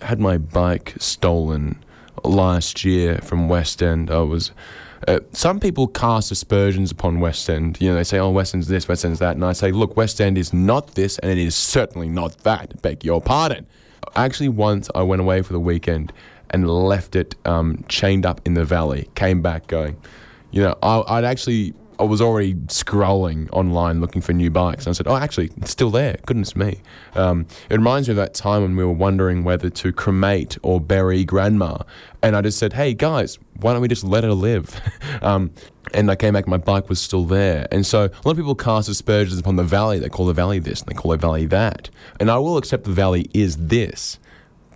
[0.02, 1.84] had my bike stolen
[2.24, 4.10] last year from West End.
[4.10, 4.52] I was.
[5.08, 7.80] Uh, some people cast aspersions upon West End.
[7.80, 9.96] You know, they say, "Oh, West End's this, West End's that," and I say, "Look,
[9.96, 13.66] West End is not this, and it is certainly not that." Beg your pardon.
[14.16, 16.12] Actually, once I went away for the weekend
[16.50, 19.08] and left it um, chained up in the valley.
[19.14, 19.96] Came back going,
[20.50, 24.86] you know, I, I'd actually I was already scrolling online looking for new bikes.
[24.86, 26.16] And I said, oh, actually, it's still there.
[26.24, 26.80] Goodness me.
[27.14, 30.80] Um, it reminds me of that time when we were wondering whether to cremate or
[30.80, 31.78] bury grandma.
[32.22, 34.80] And I just said, hey, guys, why don't we just let her live?
[35.22, 35.50] um,
[35.92, 37.68] and I came back, my bike was still there.
[37.70, 39.98] And so a lot of people cast aspersions upon the valley.
[39.98, 41.90] They call the valley this and they call the valley that.
[42.18, 44.18] And I will accept the valley is this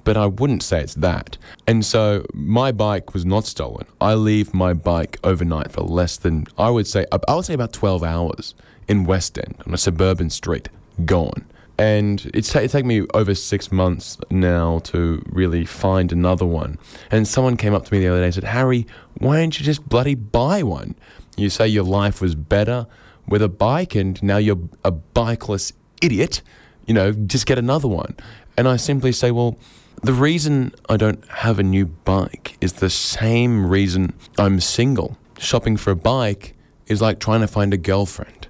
[0.05, 1.37] but I wouldn't say it's that.
[1.67, 3.87] And so my bike was not stolen.
[4.01, 7.73] I leave my bike overnight for less than, I would say, I would say about
[7.73, 8.55] 12 hours
[8.87, 10.69] in West End on a suburban street,
[11.05, 11.47] gone.
[11.77, 16.79] And it's, ta- it's taken me over six months now to really find another one.
[17.11, 18.87] And someone came up to me the other day and said, Harry,
[19.19, 20.95] why don't you just bloody buy one?
[21.37, 22.87] You say your life was better
[23.27, 26.43] with a bike and now you're a bikeless idiot.
[26.87, 28.15] You know, just get another one.
[28.57, 29.57] And I simply say, well,
[30.05, 35.17] the reason I don't have a new bike is the same reason I'm single.
[35.39, 36.55] Shopping for a bike
[36.87, 38.47] is like trying to find a girlfriend.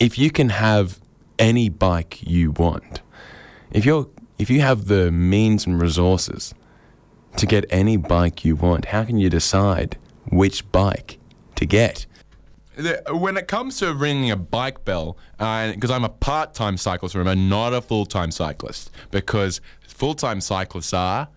[0.00, 0.98] If you can have
[1.38, 3.02] any bike you want,
[3.70, 6.54] if you're if you have the means and resources
[7.36, 9.98] to get any bike you want, how can you decide
[10.30, 11.18] which bike
[11.56, 12.06] to get?
[13.10, 17.40] When it comes to ringing a bike bell, because uh, I'm a part-time cyclist, remember,
[17.40, 19.60] not a full-time cyclist, because
[19.94, 21.28] full time cyclists are.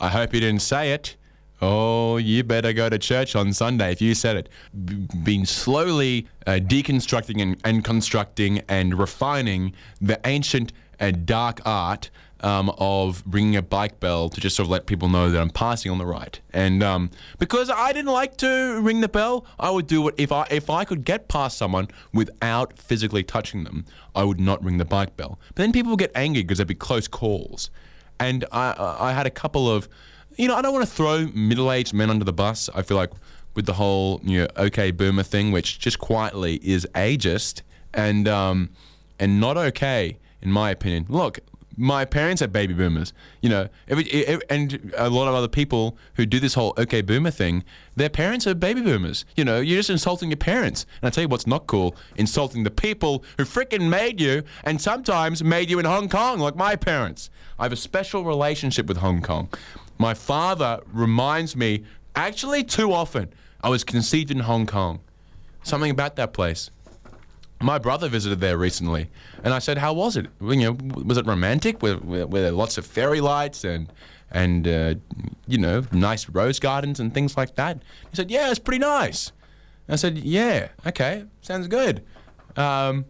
[0.00, 1.16] I hope you didn't say it.
[1.60, 4.48] Oh, you better go to church on Sunday if you said it.
[4.84, 12.10] B- been slowly uh, deconstructing and, and, constructing and refining the ancient and dark art
[12.42, 15.50] um, of ringing a bike bell to just sort of let people know that I'm
[15.50, 16.38] passing on the right.
[16.52, 20.32] And um, because I didn't like to ring the bell, I would do it if
[20.32, 23.84] I if I could get past someone without physically touching them.
[24.14, 25.38] I would not ring the bike bell.
[25.48, 27.70] But then people would get angry because there'd be close calls,
[28.18, 29.88] and I I had a couple of,
[30.36, 32.68] you know, I don't want to throw middle-aged men under the bus.
[32.74, 33.12] I feel like
[33.54, 37.62] with the whole you know okay boomer thing, which just quietly is ageist
[37.94, 38.70] and um,
[39.18, 41.06] and not okay in my opinion.
[41.08, 41.38] Look,
[41.76, 43.12] my parents are baby boomers.
[43.40, 47.00] You know, every, every, and a lot of other people who do this whole okay
[47.00, 47.64] boomer thing,
[47.96, 49.24] their parents are baby boomers.
[49.36, 50.86] You know, you're just insulting your parents.
[51.00, 54.80] And I tell you what's not cool: insulting the people who freaking made you, and
[54.80, 57.30] sometimes made you in Hong Kong, like my parents.
[57.58, 59.48] I have a special relationship with Hong Kong.
[59.98, 61.84] My father reminds me,
[62.16, 63.32] actually, too often,
[63.62, 65.00] I was conceived in Hong Kong.
[65.62, 66.70] Something about that place.
[67.62, 69.08] My brother visited there recently,
[69.44, 70.26] and I said, "How was it?
[70.40, 71.80] You know, was it romantic?
[71.80, 73.92] Were, were, there lots of fairy lights and
[74.30, 74.94] and uh,
[75.46, 77.78] you know, nice rose gardens and things like that?"
[78.10, 79.30] He said, "Yeah, it's pretty nice."
[79.88, 82.04] I said, "Yeah, okay, sounds good.
[82.56, 83.04] Um,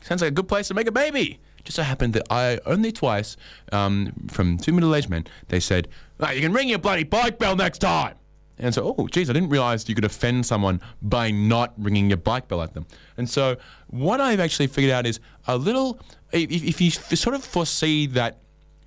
[0.00, 2.92] sounds like a good place to make a baby." Just so happened that I only
[2.92, 3.36] twice,
[3.72, 5.88] um, from two middle-aged men, they said,
[6.20, 8.14] oh, "You can ring your bloody bike bell next time."
[8.58, 12.16] And so, oh, geez, I didn't realize you could offend someone by not ringing your
[12.16, 12.86] bike bell at them.
[13.16, 13.56] And so,
[13.88, 16.00] what I've actually figured out is a little,
[16.32, 18.38] if, if you sort of foresee that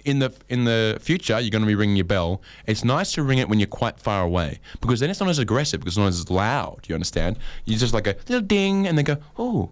[0.06, 3.24] in the in the future you're going to be ringing your bell, it's nice to
[3.24, 5.98] ring it when you're quite far away because then it's not as aggressive because it's
[5.98, 6.86] not as loud.
[6.88, 7.38] You understand?
[7.66, 9.72] You just like a little ding, and they go, oh,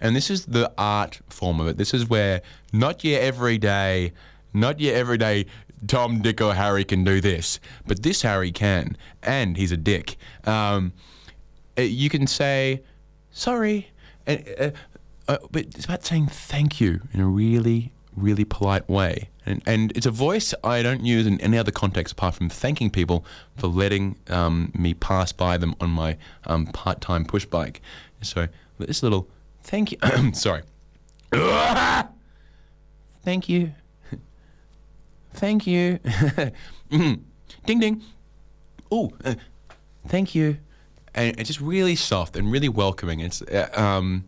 [0.00, 1.76] and this is the art form of it.
[1.76, 4.12] This is where not your everyday,
[4.52, 5.46] not your everyday
[5.86, 10.16] Tom, Dick, or Harry can do this, but this Harry can, and he's a dick.
[10.44, 10.92] Um,
[11.78, 12.82] uh, you can say
[13.30, 13.90] sorry,
[14.26, 14.36] uh,
[15.28, 19.28] uh, but it's about saying thank you in a really, really polite way.
[19.46, 22.90] And, and it's a voice I don't use in any other context apart from thanking
[22.90, 23.24] people
[23.56, 27.80] for letting um, me pass by them on my um, part time push bike.
[28.22, 29.28] So this little
[29.62, 29.98] thank you.
[30.34, 30.62] sorry.
[33.22, 33.72] thank you.
[35.34, 35.98] thank you.
[36.90, 37.24] ding
[37.66, 38.02] ding.
[38.90, 39.34] Oh, uh,
[40.08, 40.58] thank you.
[41.14, 43.20] And it's just really soft and really welcoming.
[43.20, 44.24] It's uh, um.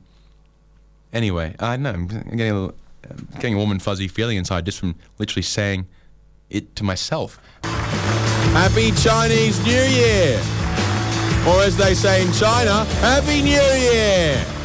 [1.12, 2.74] Anyway, I know I'm getting a little,
[3.08, 5.86] I'm getting a warm and fuzzy feeling inside just from literally saying
[6.48, 7.38] it to myself.
[7.62, 10.38] Happy Chinese New Year,
[11.46, 14.61] or as they say in China, Happy New Year.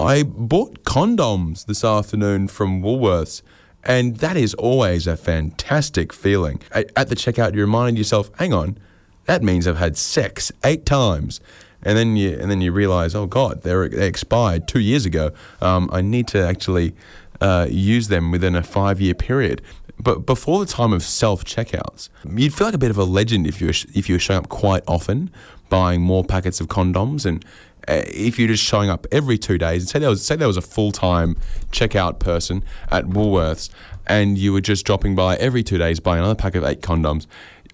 [0.00, 3.42] I bought condoms this afternoon from Woolworths.
[3.84, 6.60] And that is always a fantastic feeling.
[6.72, 8.78] At, the checkout, you remind yourself, hang on,
[9.24, 11.40] that means I've had sex eight times.
[11.82, 15.30] And then you and then you realize, oh God, they're, they expired two years ago.
[15.60, 16.92] Um, I need to actually
[17.40, 19.62] uh, use them within a five year period.
[20.00, 23.46] But before the time of self checkouts, you'd feel like a bit of a legend
[23.46, 25.30] if you were, if you were showing up quite often,
[25.68, 27.44] buying more packets of condoms, and
[27.88, 29.82] uh, if you're just showing up every two days.
[29.82, 31.36] and Say there was say there was a full time
[31.70, 33.70] checkout person at Woolworths,
[34.06, 37.26] and you were just dropping by every two days buying another pack of eight condoms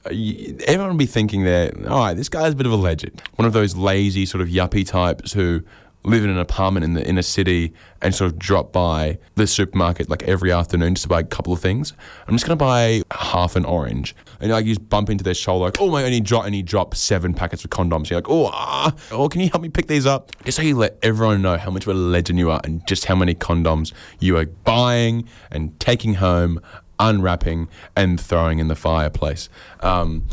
[0.07, 3.23] everyone would be thinking there, all right, this guy's a bit of a legend.
[3.37, 5.63] One of those lazy sort of yuppie types who
[6.05, 10.11] live in an apartment in the inner city and sort of drop by the supermarket
[10.11, 11.95] like every afternoon just to buy a couple of things.
[12.29, 15.67] I'm just gonna buy half an orange, and like you just bump into their shoulder,
[15.67, 18.11] like, oh my, only drop and you drop seven packets of condoms.
[18.11, 20.31] You're like, oh, ah, oh, can you help me pick these up?
[20.45, 23.07] Just so you let everyone know how much of a legend you are and just
[23.07, 26.61] how many condoms you are buying and taking home
[27.01, 29.49] unwrapping and throwing in the fireplace.
[29.81, 30.25] Um,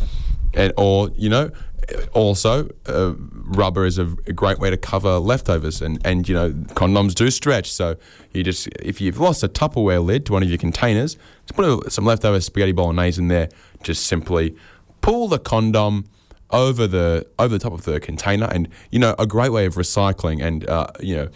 [0.53, 1.49] and, or, you know,
[2.13, 6.51] also, uh, rubber is a, a, great way to cover leftovers, and, and you know
[6.51, 7.71] condoms do stretch.
[7.71, 7.97] So
[8.33, 11.65] you just if you've lost a Tupperware lid to one of your containers, just put
[11.65, 13.49] a, some leftover spaghetti bolognese in there.
[13.83, 14.55] Just simply
[15.01, 16.05] pull the condom
[16.51, 19.75] over the over the top of the container, and you know a great way of
[19.75, 21.29] recycling and uh, you know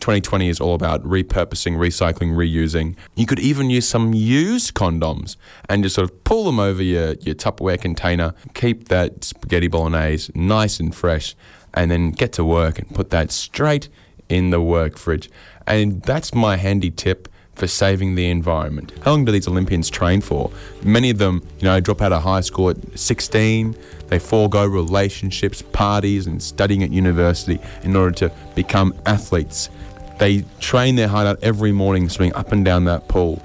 [0.00, 2.96] 2020 is all about repurposing, recycling, reusing.
[3.16, 5.36] You could even use some used condoms
[5.68, 10.30] and just sort of pull them over your, your Tupperware container, keep that spaghetti bolognese
[10.34, 11.34] nice and fresh,
[11.72, 13.88] and then get to work and put that straight
[14.28, 15.30] in the work fridge.
[15.66, 18.92] And that's my handy tip for saving the environment.
[19.02, 20.50] How long do these Olympians train for?
[20.82, 23.76] Many of them, you know, drop out of high school at 16.
[24.08, 29.70] They forego relationships, parties, and studying at university in order to become athletes.
[30.18, 33.42] They train their heart out every morning, swimming up and down that pool.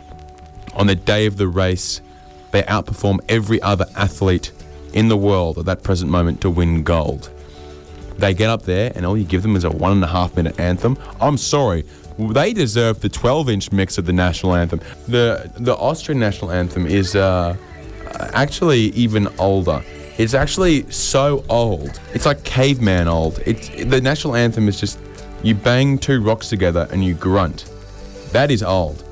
[0.74, 2.02] On the day of the race,
[2.52, 4.52] they outperform every other athlete
[4.94, 7.30] in the world at that present moment to win gold.
[8.18, 10.36] They get up there, and all you give them is a one and a half
[10.36, 10.98] minute anthem.
[11.22, 11.86] I'm sorry,
[12.18, 14.82] they deserve the 12 inch mix of the national anthem.
[15.08, 17.56] The, the Austrian national anthem is uh,
[18.34, 19.84] actually even older.
[20.18, 22.00] It's actually so old.
[22.14, 23.40] It's like caveman old.
[23.46, 25.00] It's, the national anthem is just
[25.44, 27.72] you bang two rocks together and you grunt.
[28.32, 29.04] That is old.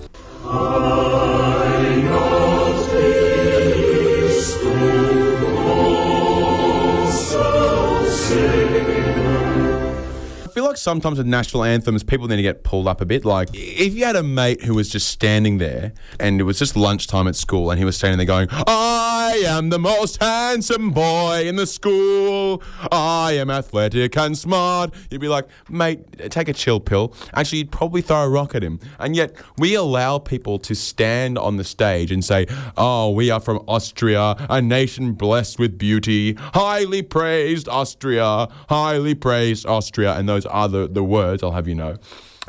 [10.87, 13.25] Sometimes with national anthems, people need to get pulled up a bit.
[13.25, 16.77] Like, if you had a mate who was just standing there and it was just
[16.77, 21.45] lunchtime at school and he was standing there going, I am the most handsome boy
[21.45, 22.63] in the school.
[22.89, 24.93] I am athletic and smart.
[25.11, 27.13] You'd be like, mate, take a chill pill.
[27.33, 28.79] Actually, you'd probably throw a rock at him.
[28.97, 32.47] And yet, we allow people to stand on the stage and say,
[32.77, 39.65] Oh, we are from Austria, a nation blessed with beauty, highly praised Austria, highly praised
[39.65, 40.13] Austria.
[40.13, 41.97] And those are the, the words, I'll have you know.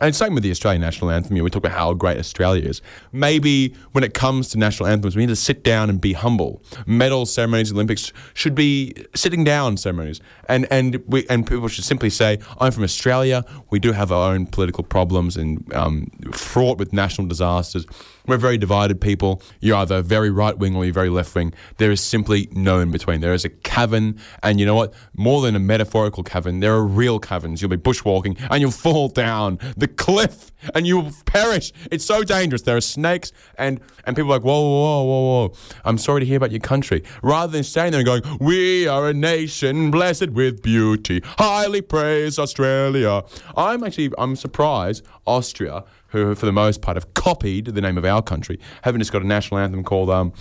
[0.00, 1.36] And same with the Australian national anthem.
[1.36, 2.80] We talk about how great Australia is.
[3.12, 6.62] Maybe when it comes to national anthems, we need to sit down and be humble.
[6.86, 12.10] Medal ceremonies, Olympics should be sitting down ceremonies, and and we and people should simply
[12.10, 13.44] say, "I'm from Australia.
[13.70, 17.84] We do have our own political problems and um, fraught with national disasters."
[18.28, 19.42] We're very divided people.
[19.60, 21.54] You're either very right wing or you're very left wing.
[21.78, 23.22] There is simply no in between.
[23.22, 24.92] There is a cavern, and you know what?
[25.16, 27.62] More than a metaphorical cavern, there are real caverns.
[27.62, 31.72] You'll be bushwalking and you'll fall down the cliff and you will perish.
[31.90, 32.62] It's so dangerous.
[32.62, 35.54] There are snakes and and people are like, whoa, whoa, whoa, whoa.
[35.84, 37.02] I'm sorry to hear about your country.
[37.22, 42.38] Rather than standing there and going, we are a nation blessed with beauty, highly praise
[42.38, 43.22] Australia.
[43.56, 48.04] I'm actually I'm surprised Austria, who for the most part have copied the name of
[48.04, 50.32] our country, haven't just got a national anthem called um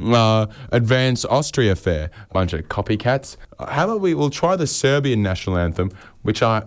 [0.00, 2.10] uh, Advance Austria Fair.
[2.32, 3.36] Bunch of copycats.
[3.68, 4.14] How about we?
[4.14, 5.90] We'll try the Serbian national anthem,
[6.22, 6.64] which I,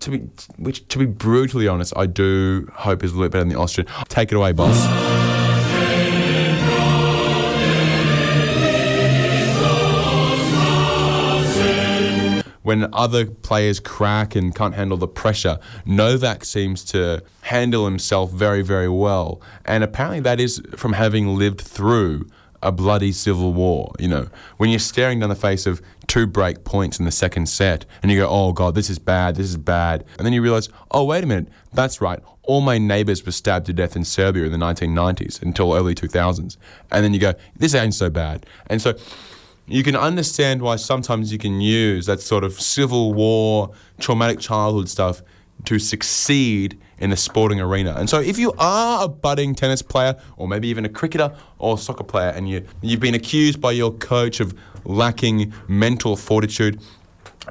[0.00, 0.18] to be,
[0.56, 3.58] which to be brutally honest, I do hope is a little bit better than the
[3.58, 3.88] Austrian.
[4.08, 5.41] Take it away, boss.
[12.62, 18.62] When other players crack and can't handle the pressure, Novak seems to handle himself very,
[18.62, 19.40] very well.
[19.64, 22.26] And apparently, that is from having lived through
[22.62, 23.92] a bloody civil war.
[23.98, 27.46] You know, when you're staring down the face of two break points in the second
[27.46, 30.04] set and you go, oh God, this is bad, this is bad.
[30.16, 32.20] And then you realize, oh, wait a minute, that's right.
[32.44, 36.56] All my neighbors were stabbed to death in Serbia in the 1990s until early 2000s.
[36.90, 38.46] And then you go, this ain't so bad.
[38.66, 38.94] And so,
[39.66, 43.70] you can understand why sometimes you can use that sort of civil war,
[44.00, 45.22] traumatic childhood stuff
[45.64, 47.94] to succeed in the sporting arena.
[47.96, 51.78] And so if you are a budding tennis player or maybe even a cricketer or
[51.78, 56.80] soccer player and you you've been accused by your coach of lacking mental fortitude,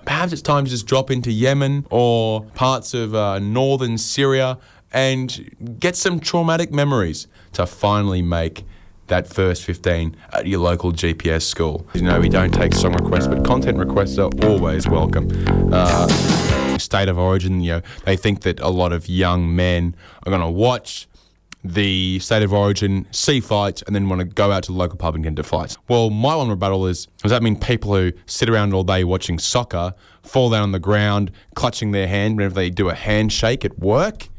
[0.05, 4.57] perhaps it's time to just drop into Yemen or parts of uh, northern Syria
[4.91, 8.65] and get some traumatic memories to finally make
[9.11, 11.85] that first 15 at your local GPS school.
[11.93, 15.27] You know, we don't take song requests, but content requests are always welcome.
[15.71, 16.07] Uh,
[16.77, 19.95] state of origin, you know, they think that a lot of young men
[20.25, 21.09] are going to watch
[21.63, 24.97] the state of origin, see fights, and then want to go out to the local
[24.97, 25.77] pub and get into fights.
[25.89, 29.37] Well, my one rebuttal is does that mean people who sit around all day watching
[29.37, 29.93] soccer
[30.23, 34.29] fall down on the ground, clutching their hand whenever they do a handshake at work?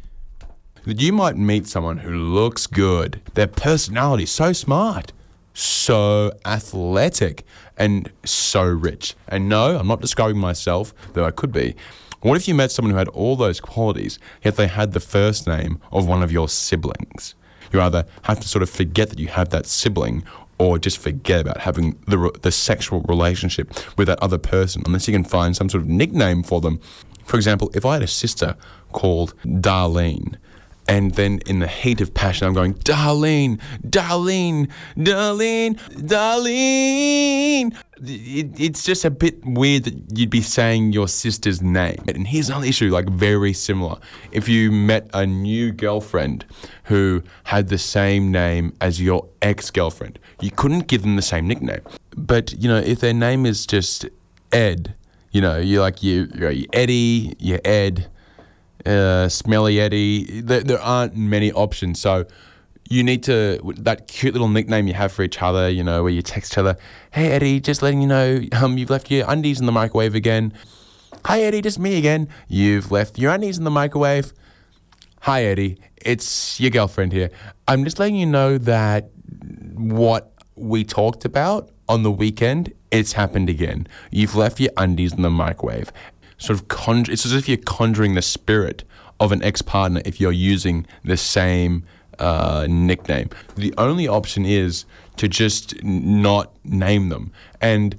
[0.84, 5.12] That you might meet someone who looks good, their personality so smart,
[5.54, 7.44] so athletic,
[7.76, 9.14] and so rich.
[9.28, 11.74] And no, I'm not describing myself, though I could be.
[12.20, 15.46] What if you met someone who had all those qualities, yet they had the first
[15.46, 17.34] name of one of your siblings?
[17.72, 20.24] You either have to sort of forget that you have that sibling
[20.58, 25.14] or just forget about having the, the sexual relationship with that other person unless you
[25.14, 26.80] can find some sort of nickname for them.
[27.24, 28.56] For example, if I had a sister
[28.92, 30.36] called Darlene,
[30.88, 37.76] and then in the heat of passion, I'm going, Darlene, Darlene, Darlene, Darlene.
[38.04, 42.02] It, it's just a bit weird that you'd be saying your sister's name.
[42.08, 43.98] And here's another issue, like very similar.
[44.32, 46.44] If you met a new girlfriend
[46.84, 51.46] who had the same name as your ex girlfriend, you couldn't give them the same
[51.46, 51.82] nickname.
[52.16, 54.06] But, you know, if their name is just
[54.50, 54.94] Ed,
[55.30, 58.08] you know, you're like, you, you're Eddie, you're Ed
[58.86, 60.40] uh, Smelly Eddie.
[60.40, 62.00] There, there aren't many options.
[62.00, 62.26] So
[62.88, 66.12] you need to, that cute little nickname you have for each other, you know, where
[66.12, 66.76] you text each other,
[67.12, 70.52] hey Eddie, just letting you know, um, you've left your undies in the microwave again.
[71.24, 72.28] Hi Eddie, just me again.
[72.48, 74.32] You've left your undies in the microwave.
[75.22, 77.30] Hi Eddie, it's your girlfriend here.
[77.68, 79.10] I'm just letting you know that
[79.74, 83.86] what we talked about on the weekend, it's happened again.
[84.10, 85.92] You've left your undies in the microwave
[86.42, 88.84] sort of conjure, it's as if you're conjuring the spirit
[89.20, 91.84] of an ex partner if you're using the same
[92.18, 93.30] uh, nickname.
[93.54, 94.84] The only option is
[95.16, 97.32] to just not name them.
[97.60, 97.96] And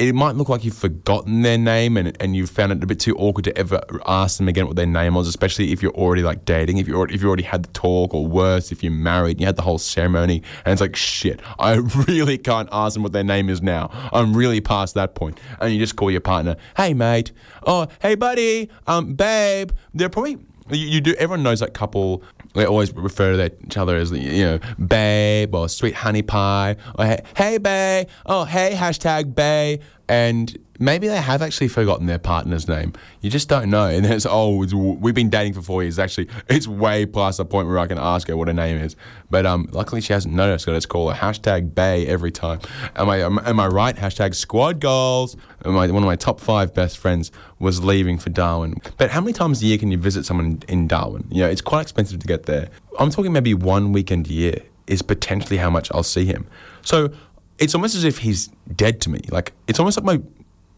[0.00, 2.98] it might look like you've forgotten their name and, and you've found it a bit
[2.98, 6.22] too awkward to ever ask them again what their name was, especially if you're already
[6.22, 8.92] like dating, if you already, if you already had the talk, or worse, if you're
[8.92, 11.74] married and you had the whole ceremony, and it's like shit, I
[12.08, 13.90] really can't ask them what their name is now.
[14.12, 17.32] I'm really past that point, and you just call your partner, hey mate,
[17.66, 19.70] oh hey buddy, um babe.
[19.92, 20.38] They're probably
[20.70, 21.14] you, you do.
[21.14, 22.22] Everyone knows that couple.
[22.54, 27.04] They always refer to each other as you know, babe or sweet honey pie or
[27.04, 28.08] hey, hey babe.
[28.26, 29.80] Oh hey hashtag babe.
[30.08, 32.94] And maybe they have actually forgotten their partner's name.
[33.20, 33.86] You just don't know.
[33.86, 35.98] And it's oh, it's, we've been dating for four years.
[35.98, 38.96] Actually, it's way past the point where I can ask her what her name is.
[39.30, 40.66] But um, luckily she hasn't noticed.
[40.66, 42.60] Let's call her hashtag Bay every time.
[42.96, 43.94] Am I am, am I right?
[43.94, 45.36] Hashtag Squad Goals.
[45.62, 48.80] One of my top five best friends was leaving for Darwin.
[48.96, 51.28] But how many times a year can you visit someone in Darwin?
[51.30, 52.70] You know, it's quite expensive to get there.
[52.98, 56.46] I'm talking maybe one weekend a year is potentially how much I'll see him.
[56.82, 57.10] So
[57.58, 59.20] it's almost as if he's dead to me.
[59.30, 60.22] Like it's almost like my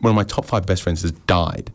[0.03, 1.73] one of my top five best friends has died,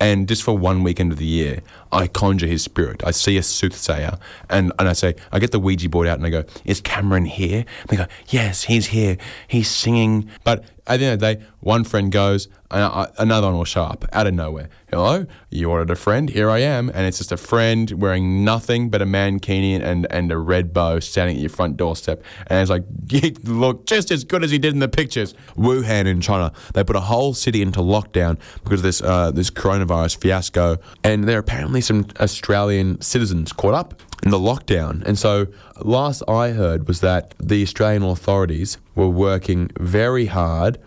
[0.00, 1.60] and just for one weekend of the year,
[1.92, 3.02] I conjure his spirit.
[3.04, 4.18] I see a soothsayer,
[4.48, 7.24] and, and I say, I get the Ouija board out and I go, Is Cameron
[7.24, 7.64] here?
[7.80, 9.16] And they go, Yes, he's here.
[9.48, 10.30] He's singing.
[10.44, 13.64] But at the end of the day, one friend goes, and I- another one will
[13.64, 14.68] show up out of nowhere.
[14.90, 16.28] Hello, you ordered a friend.
[16.30, 20.32] Here I am, and it's just a friend wearing nothing but a mankini and and
[20.32, 24.24] a red bow, standing at your front doorstep, and it's like, you look just as
[24.24, 25.34] good as he did in the pictures.
[25.56, 29.50] Wuhan in China, they put a whole city into lockdown because of this uh, this
[29.50, 31.42] coronavirus fiasco, and there are
[31.80, 35.02] some Australian citizens caught up in the lockdown.
[35.04, 35.46] And so,
[35.80, 40.78] last I heard was that the Australian authorities were working very hard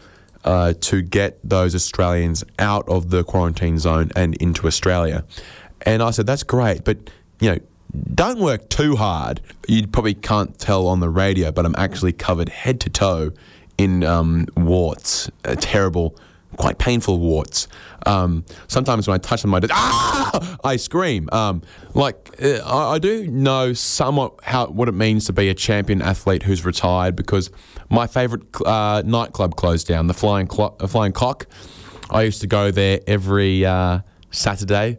[0.43, 5.23] uh, to get those Australians out of the quarantine zone and into Australia.
[5.81, 6.97] And I said, that's great, but
[7.39, 7.59] you know,
[8.13, 9.41] don't work too hard.
[9.67, 13.31] You probably can't tell on the radio, but I'm actually covered head to toe
[13.77, 16.17] in um, warts, A terrible,
[16.57, 17.67] quite painful warts.
[18.05, 20.57] Um, sometimes when I touch them, I, just, ah!
[20.63, 21.29] I scream.
[21.31, 21.61] Um,
[21.93, 26.01] like uh, I, I do know somewhat how what it means to be a champion
[26.01, 27.49] athlete who's retired because
[27.89, 31.47] my favourite uh, nightclub closed down, the Flying Clo- uh, Flying Cock.
[32.09, 33.99] I used to go there every uh,
[34.31, 34.97] Saturday,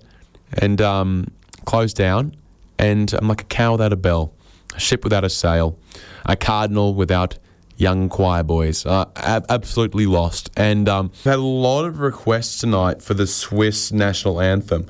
[0.59, 1.29] and um,
[1.65, 2.37] closed down.
[2.79, 4.33] And I'm like a cow without a bell,
[4.75, 5.79] a ship without a sail,
[6.27, 7.39] a cardinal without
[7.77, 8.87] young choir boys.
[8.87, 10.51] Uh, ab- absolutely lost.
[10.57, 14.87] And um, had a lot of requests tonight for the Swiss national anthem.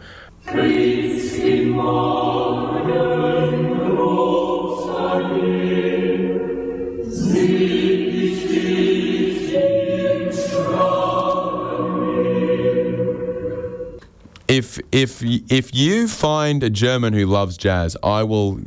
[14.46, 18.60] If if if you find a German who loves jazz, I will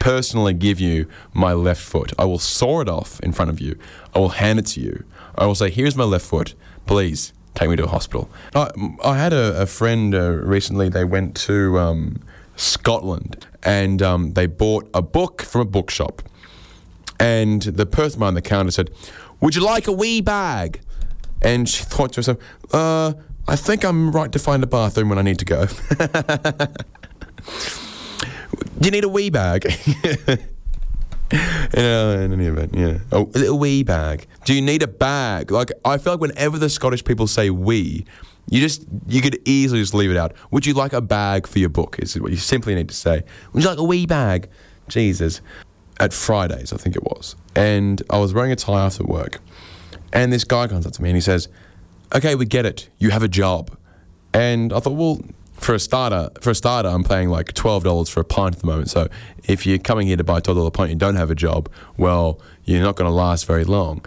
[0.00, 2.12] personally give you my left foot.
[2.18, 3.78] I will saw it off in front of you.
[4.12, 5.04] I will hand it to you.
[5.38, 6.54] I will say, "Here's my left foot.
[6.86, 8.70] Please take me to a hospital." I,
[9.04, 10.88] I had a, a friend uh, recently.
[10.88, 12.20] They went to um,
[12.56, 16.22] Scotland and um, they bought a book from a bookshop.
[17.20, 18.90] And the person behind the counter said,
[19.40, 20.80] "Would you like a wee bag?"
[21.42, 22.38] And she thought to herself,
[22.72, 23.12] "Uh,
[23.46, 25.66] I think I'm right to find a bathroom when I need to go."
[28.80, 29.66] Do you need a wee bag?
[31.32, 32.98] Yeah, in any event, yeah.
[33.12, 34.26] Oh, a little wee bag.
[34.44, 35.52] Do you need a bag?
[35.52, 38.04] Like, I feel like whenever the Scottish people say we,
[38.48, 40.32] you just you could easily just leave it out.
[40.50, 41.98] Would you like a bag for your book?
[42.00, 43.22] Is what you simply need to say.
[43.52, 44.48] Would you like a wee bag?
[44.88, 45.40] Jesus.
[46.00, 49.38] At Fridays, I think it was, and I was wearing a tie after work,
[50.14, 51.46] and this guy comes up to me and he says,
[52.14, 52.88] "Okay, we get it.
[52.98, 53.70] You have a job."
[54.32, 55.20] And I thought, well,
[55.60, 58.60] for a starter, for a starter, I'm paying like twelve dollars for a pint at
[58.60, 58.90] the moment.
[58.90, 59.08] So
[59.44, 61.34] if you're coming here to buy a twelve dollar pint, and you don't have a
[61.34, 61.68] job.
[61.96, 64.04] Well, you're not going to last very long.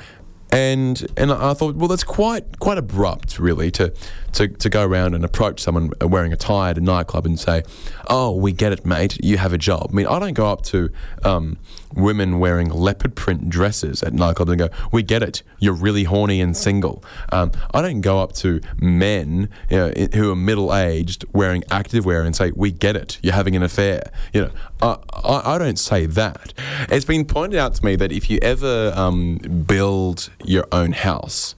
[0.51, 3.93] And and I thought, well, that's quite quite abrupt, really, to,
[4.33, 7.63] to to go around and approach someone wearing a tie at a nightclub and say,
[8.07, 9.17] "Oh, we get it, mate.
[9.23, 10.89] You have a job." I mean, I don't go up to
[11.23, 11.57] um,
[11.93, 15.43] women wearing leopard print dresses at nightclubs and go, "We get it.
[15.59, 20.31] You're really horny and single." Um, I don't go up to men you know, who
[20.31, 23.19] are middle aged wearing activewear and say, "We get it.
[23.21, 26.53] You're having an affair." You know, I, I, I don't say that.
[26.89, 31.55] It's been pointed out to me that if you ever um, build your own house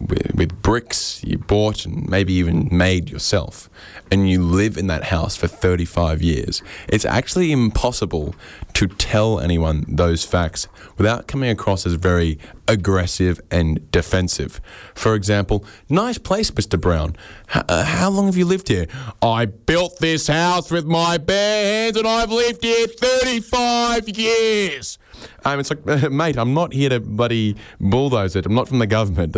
[0.00, 3.68] with, with bricks you bought and maybe even made yourself,
[4.10, 8.34] and you live in that house for 35 years, it's actually impossible
[8.74, 10.68] to tell anyone those facts
[10.98, 12.38] without coming across as very
[12.68, 14.60] aggressive and defensive.
[14.94, 16.80] For example, nice place, Mr.
[16.80, 17.16] Brown.
[17.54, 18.86] H- uh, how long have you lived here?
[19.22, 24.98] I built this house with my bare hands and I've lived here 35 years.
[25.44, 28.46] Um, it's like, mate, I'm not here to bloody bulldoze it.
[28.46, 29.36] I'm not from the government.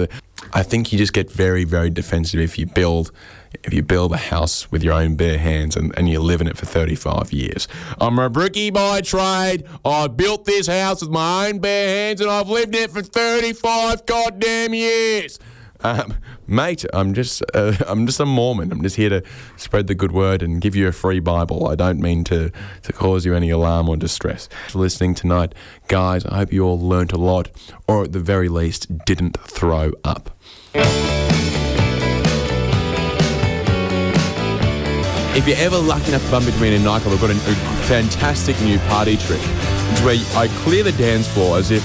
[0.53, 3.11] I think you just get very, very defensive if you build
[3.64, 6.47] if you build a house with your own bare hands and, and you live in
[6.47, 7.66] it for 35 years.
[7.99, 9.64] I'm a brickie by trade.
[9.85, 13.03] I built this house with my own bare hands and I've lived in it for
[13.03, 15.39] 35 goddamn years.
[15.85, 16.14] Um,
[16.47, 18.72] mate, I'm just uh, I'm just a Mormon.
[18.72, 19.22] I'm just here to
[19.57, 21.68] spread the good word and give you a free Bible.
[21.68, 22.51] I don't mean to,
[22.83, 24.49] to cause you any alarm or distress.
[24.68, 25.55] For listening tonight,
[25.87, 27.49] guys, I hope you all learnt a lot,
[27.87, 30.31] or at the very least, didn't throw up.
[35.35, 37.35] If you're ever lucky enough to bump into me in a nightclub, I've got a,
[37.35, 37.55] a
[37.87, 39.41] fantastic new party trick.
[39.41, 41.85] It's where I clear the dance floor as if,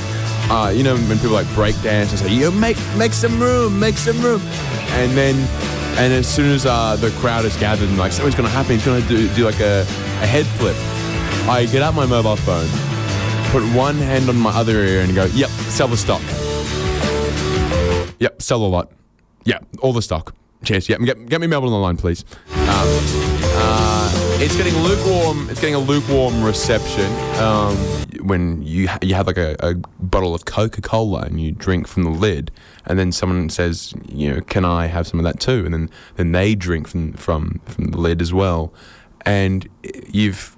[0.50, 3.80] uh, you know, when people like break dance and say, "Yo, make make some room,
[3.80, 4.42] make some room,"
[4.92, 5.36] and then,
[5.98, 8.86] and as soon as uh, the crowd is gathered and like something's gonna happen, he's
[8.86, 10.76] gonna do, do like a, a head flip.
[11.50, 12.68] I get out my mobile phone,
[13.52, 16.22] put one hand on my other ear, and go, "Yep, sell the stock.
[18.20, 18.92] Yep, sell a lot.
[19.46, 20.36] Yep, all the stock.
[20.64, 20.88] Cheers.
[20.88, 22.88] Yep, get, get me Melbourne on the line, please." Um,
[23.56, 25.50] uh, It's getting lukewarm.
[25.50, 27.06] It's getting a lukewarm reception.
[27.40, 27.78] Um,
[28.26, 31.88] when you ha- you have like a, a bottle of Coca Cola and you drink
[31.88, 32.52] from the lid,
[32.86, 35.64] and then someone says, you know, can I have some of that too?
[35.66, 38.74] And then then they drink from from from the lid as well,
[39.26, 39.68] and
[40.12, 40.58] you've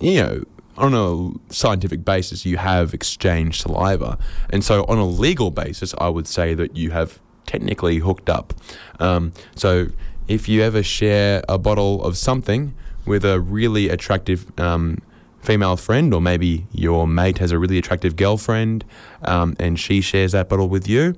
[0.00, 0.44] you know
[0.76, 4.16] on a scientific basis you have exchanged saliva,
[4.50, 8.54] and so on a legal basis I would say that you have technically hooked up.
[9.00, 9.88] Um, so
[10.28, 12.74] if you ever share a bottle of something
[13.08, 14.98] with a really attractive um,
[15.40, 18.84] female friend, or maybe your mate has a really attractive girlfriend
[19.22, 21.16] um, and she shares that bottle with you,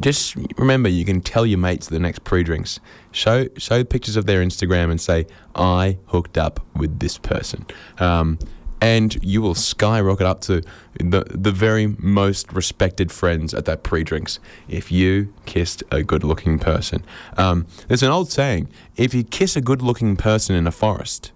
[0.00, 2.80] just remember you can tell your mates the next pre-drinks.
[3.10, 7.66] Show show pictures of their Instagram and say I hooked up with this person.
[7.98, 8.38] Um,
[8.80, 10.62] and you will skyrocket up to
[11.00, 17.02] the the very most respected friends at that pre-drinks if you kissed a good-looking person.
[17.36, 21.32] Um, there's an old saying: if you kiss a good-looking person in a forest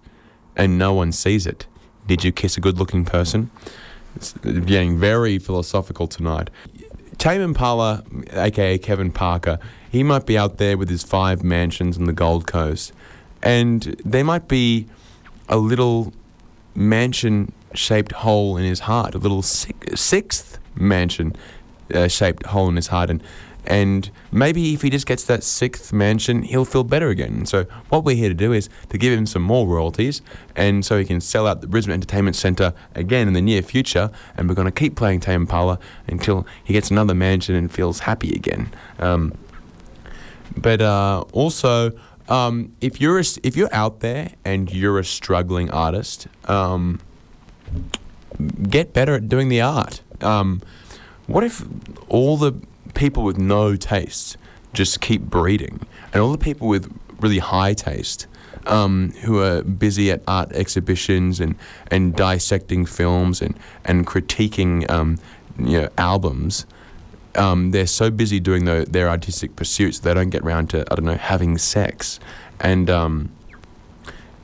[0.55, 1.65] and no one sees it,
[2.07, 3.49] did you kiss a good-looking person?
[4.15, 6.49] It's getting very philosophical tonight.
[7.17, 12.05] Tame Impala, aka Kevin Parker, he might be out there with his five mansions on
[12.05, 12.91] the Gold Coast,
[13.41, 14.87] and there might be
[15.49, 16.13] a little
[16.75, 21.35] mansion shaped hole in his heart, a little six, sixth mansion
[21.93, 23.09] uh, shaped hole in his heart.
[23.09, 23.23] And,
[23.65, 27.45] and maybe if he just gets that sixth mansion, he'll feel better again.
[27.45, 30.21] So, what we're here to do is to give him some more royalties,
[30.55, 34.11] and so he can sell out the Brisbane Entertainment Centre again in the near future.
[34.35, 37.99] And we're going to keep playing Tame Impala until he gets another mansion and feels
[37.99, 38.69] happy again.
[38.99, 39.33] Um,
[40.57, 41.91] but uh, also,
[42.29, 46.99] um, if you're a, if you're out there and you're a struggling artist, um,
[48.69, 50.01] get better at doing the art.
[50.21, 50.61] Um,
[51.27, 51.63] what if
[52.07, 52.53] all the
[52.93, 54.37] people with no taste
[54.73, 58.27] just keep breeding, and all the people with really high taste,
[58.65, 61.55] um, who are busy at art exhibitions and,
[61.87, 65.17] and dissecting films and and critiquing um,
[65.59, 66.65] you know albums,
[67.35, 70.95] um, they're so busy doing the, their artistic pursuits they don't get around to I
[70.95, 72.19] don't know having sex,
[72.59, 73.31] and um,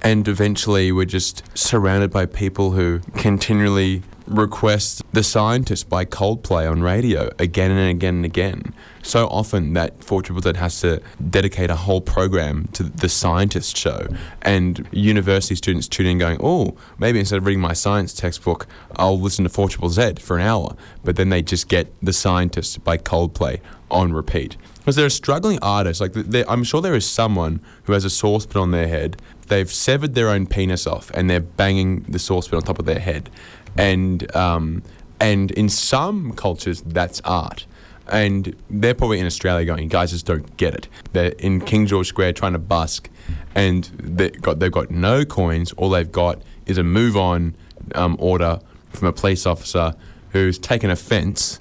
[0.02, 6.82] and eventually we're just surrounded by people who continually request the scientist by Coldplay on
[6.82, 8.74] radio again and again and again.
[9.02, 13.76] So often that Four Triple Z has to dedicate a whole program to the scientist
[13.76, 14.08] show,
[14.42, 19.20] and university students tune in going, "Oh, maybe instead of reading my science textbook, I'll
[19.20, 22.84] listen to Four Triple Z for an hour." But then they just get the scientist
[22.84, 23.60] by Coldplay
[23.92, 26.02] on repeat because they're a struggling artist.
[26.02, 26.14] Like
[26.48, 29.18] I'm sure there is someone who has a saucepan on their head.
[29.48, 33.00] They've severed their own penis off and they're banging the saucepan on top of their
[33.00, 33.30] head,
[33.78, 34.84] and um,
[35.20, 37.66] and in some cultures that's art.
[38.12, 40.88] And they're probably in Australia going, guys just don't get it.
[41.12, 43.08] They're in King George Square trying to busk,
[43.54, 45.74] and they got, they've got no coins.
[45.74, 47.56] All they've got is a move on
[47.94, 49.94] um, order from a police officer
[50.32, 51.60] who's taken offence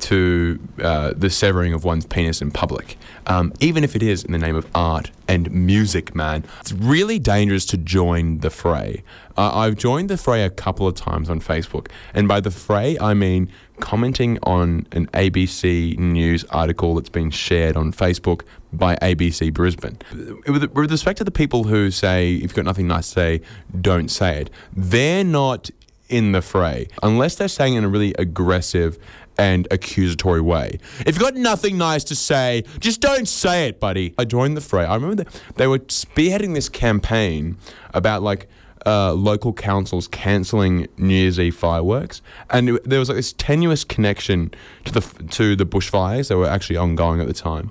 [0.00, 2.96] to uh, the severing of one's penis in public,
[3.26, 6.44] um, even if it is in the name of art and music, man.
[6.60, 9.02] It's really dangerous to join the fray.
[9.36, 12.98] Uh, I've joined the fray a couple of times on Facebook, and by the fray,
[12.98, 19.52] I mean commenting on an ABC News article that's been shared on Facebook by ABC
[19.52, 19.98] Brisbane.
[20.46, 23.40] With, respect to the people who say, if you've got nothing nice to say,
[23.80, 25.70] don't say it, they're not
[26.08, 28.98] in the fray unless they're saying it in a really aggressive
[29.38, 30.78] and accusatory way.
[31.00, 34.14] If you've got nothing nice to say, just don't say it, buddy.
[34.18, 34.84] I joined the fray.
[34.84, 35.24] I remember
[35.56, 37.56] they were spearheading this campaign
[37.92, 38.48] about like
[38.86, 43.84] uh, local councils cancelling New Year's Eve fireworks, and it, there was like this tenuous
[43.84, 44.52] connection
[44.84, 47.70] to the to the bushfires that were actually ongoing at the time.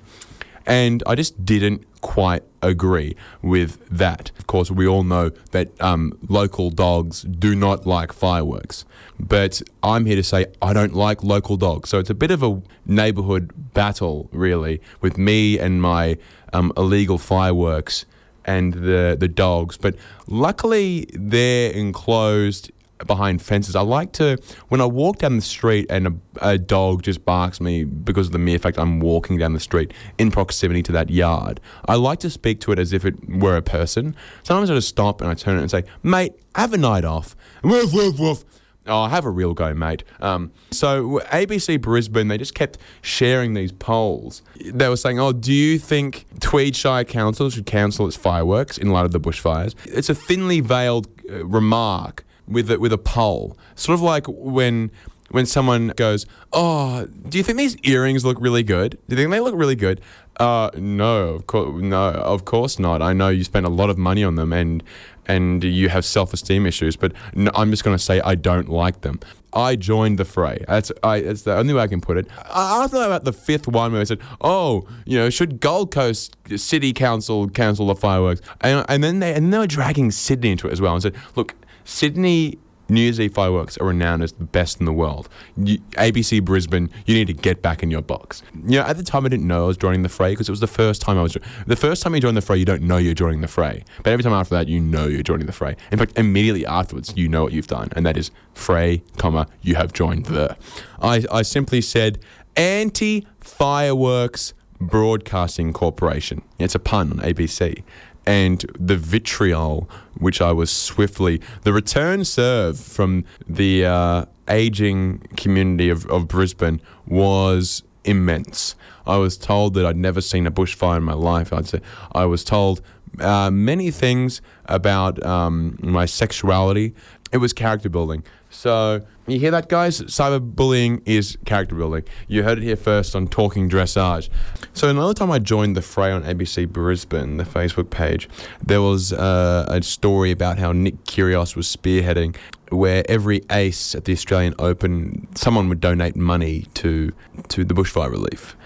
[0.66, 4.30] And I just didn't quite agree with that.
[4.38, 8.84] Of course, we all know that um, local dogs do not like fireworks.
[9.20, 11.90] But I'm here to say I don't like local dogs.
[11.90, 16.16] So it's a bit of a neighborhood battle, really, with me and my
[16.52, 18.06] um, illegal fireworks
[18.44, 19.76] and the, the dogs.
[19.76, 22.70] But luckily, they're enclosed
[23.06, 23.76] behind fences.
[23.76, 24.38] I like to,
[24.68, 28.32] when I walk down the street and a, a, dog just barks me because of
[28.32, 32.20] the mere fact I'm walking down the street in proximity to that yard, I like
[32.20, 34.16] to speak to it as if it were a person.
[34.42, 37.36] Sometimes I just stop and I turn it and say, mate, have a night off.
[37.62, 38.44] Woof, woof, woof.
[38.86, 40.04] Oh, have a real go, mate.
[40.20, 44.42] Um, so ABC Brisbane, they just kept sharing these polls.
[44.62, 48.90] They were saying, "Oh, do you think Tweed Shire Council should cancel its fireworks in
[48.90, 53.56] light of the bushfires?" It's a thinly veiled uh, remark with a, with a poll,
[53.74, 54.90] sort of like when
[55.30, 58.98] when someone goes, "Oh, do you think these earrings look really good?
[59.08, 60.02] Do you think they look really good?"
[60.38, 63.02] Uh, no, of course, no, of course not.
[63.02, 64.82] I know you spent a lot of money on them, and
[65.26, 66.96] and you have self-esteem issues.
[66.96, 69.20] But no, I'm just going to say I don't like them.
[69.52, 70.64] I joined the fray.
[70.66, 71.20] That's I.
[71.20, 72.26] That's the only way I can put it.
[72.50, 76.92] I, about the fifth one where I said, "Oh, you know, should Gold Coast City
[76.92, 80.72] Council cancel the fireworks?" And, and then they and they were dragging Sydney into it
[80.72, 81.54] as well, and said, "Look,
[81.84, 82.58] Sydney
[82.88, 85.28] New Year's Eve fireworks are renowned as the best in the world.
[85.56, 88.42] You, ABC Brisbane, you need to get back in your box.
[88.54, 90.52] You know, at the time I didn't know I was joining the fray because it
[90.52, 91.36] was the first time I was.
[91.66, 93.84] The first time you join the fray, you don't know you're joining the fray.
[94.02, 95.76] But every time after that, you know you're joining the fray.
[95.90, 99.76] In fact, immediately afterwards, you know what you've done, and that is fray, comma, you
[99.76, 100.56] have joined the.
[101.00, 102.18] I, I simply said
[102.56, 106.42] anti fireworks broadcasting corporation.
[106.58, 107.82] It's a pun on ABC
[108.26, 115.88] and the vitriol which I was swiftly the return serve from the uh, aging community
[115.90, 118.74] of, of Brisbane was immense.
[119.06, 121.52] I was told that I'd never seen a bushfire in my life.
[121.52, 121.80] I'd say
[122.12, 122.80] I was told
[123.20, 126.94] uh, many things about um, my sexuality.
[127.32, 128.24] It was character building.
[128.50, 130.00] So you hear that, guys?
[130.02, 132.04] Cyberbullying is character building.
[132.28, 134.28] You heard it here first on Talking Dressage.
[134.74, 138.28] So another time I joined the fray on ABC Brisbane, the Facebook page,
[138.62, 142.36] there was uh, a story about how Nick Kyrgios was spearheading,
[142.70, 147.12] where every ace at the Australian Open, someone would donate money to
[147.48, 148.56] to the bushfire relief.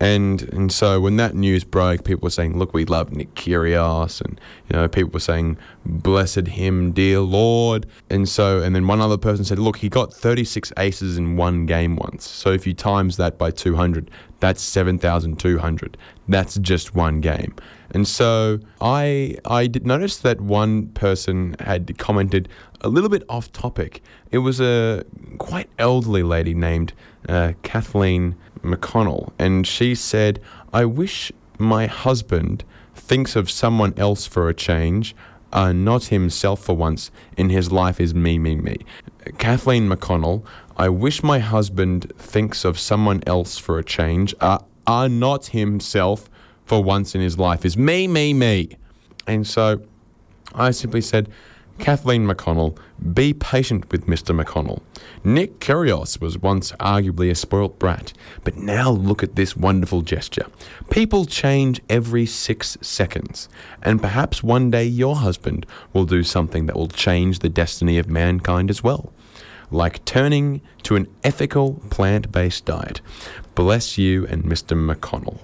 [0.00, 4.20] And and so when that news broke, people were saying, "Look, we love Nick Kyrgios,"
[4.20, 4.38] and
[4.68, 9.16] you know, people were saying, "Blessed him, dear Lord." And so, and then one other
[9.16, 12.28] person said, "Look, he got 36 aces in one game once.
[12.28, 15.96] So if you times that by 200, that's 7,200.
[16.28, 17.54] That's just one game."
[17.92, 22.48] And so I I did notice that one person had commented
[22.82, 24.02] a little bit off topic.
[24.30, 25.04] It was a
[25.38, 26.92] quite elderly lady named
[27.28, 30.40] uh, Kathleen McConnell, and she said,
[30.72, 35.14] I wish my husband thinks of someone else for a change,
[35.52, 38.78] uh, not himself for once in his life is me, me, me.
[39.38, 40.44] Kathleen McConnell,
[40.76, 46.28] I wish my husband thinks of someone else for a change, uh, uh, not himself
[46.64, 48.76] for once in his life is me, me, me.
[49.26, 49.80] And so
[50.54, 51.28] I simply said,
[51.78, 52.76] Kathleen McConnell,
[53.12, 54.38] be patient with Mr.
[54.38, 54.80] McConnell.
[55.22, 58.12] Nick Kyrgios was once arguably a spoilt brat,
[58.44, 60.46] but now look at this wonderful gesture.
[60.90, 63.48] People change every six seconds,
[63.82, 68.08] and perhaps one day your husband will do something that will change the destiny of
[68.08, 69.12] mankind as well,
[69.70, 73.00] like turning to an ethical plant based diet.
[73.54, 74.76] Bless you and Mr.
[74.76, 75.38] McConnell.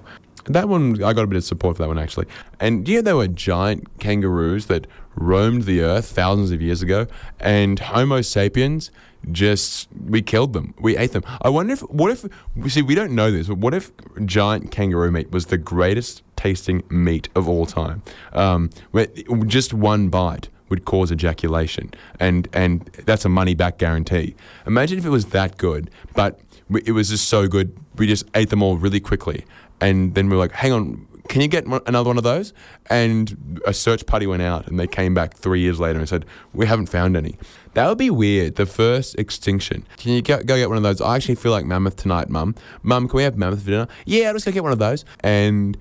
[0.45, 2.27] That one, I got a bit of support for that one actually.
[2.59, 7.07] And yeah, there were giant kangaroos that roamed the earth thousands of years ago,
[7.39, 8.91] and Homo sapiens
[9.31, 11.23] just we killed them, we ate them.
[11.41, 12.25] I wonder if what if
[12.71, 13.91] see we don't know this, but what if
[14.25, 18.03] giant kangaroo meat was the greatest tasting meat of all time?
[18.33, 19.07] Um, where
[19.45, 24.35] just one bite would cause ejaculation, and and that's a money back guarantee.
[24.65, 26.39] Imagine if it was that good, but
[26.85, 29.45] it was just so good, we just ate them all really quickly
[29.83, 32.53] and then we were like, hang on, can you get another one of those?
[32.89, 36.25] And a search party went out and they came back three years later and said,
[36.53, 37.37] we haven't found any.
[37.75, 38.55] That would be weird.
[38.55, 39.85] The first extinction.
[39.97, 41.01] Can you go, go get one of those?
[41.01, 42.55] I actually feel like mammoth tonight, mum.
[42.83, 43.87] Mum, can we have mammoth for dinner?
[44.05, 45.05] Yeah, I'll just go get one of those.
[45.21, 45.77] And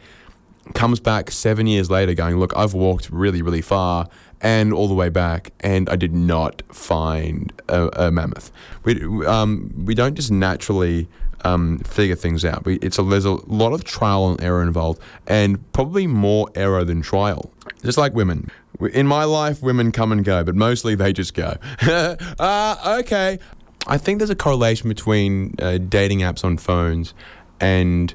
[0.75, 4.09] comes back seven years later going, look, I've walked really, really far
[4.41, 8.51] and all the way back, and I did not find a, a mammoth.
[8.85, 11.09] We, um, we don't just naturally
[11.45, 12.63] um, figure things out.
[12.67, 17.03] It's a, there's a lot of trial and error involved, and probably more error than
[17.03, 17.51] trial.
[17.83, 18.51] Just like women.
[18.93, 21.57] In my life, women come and go, but mostly they just go.
[21.83, 23.39] uh, okay.
[23.87, 27.15] I think there's a correlation between uh, dating apps on phones
[27.61, 28.15] and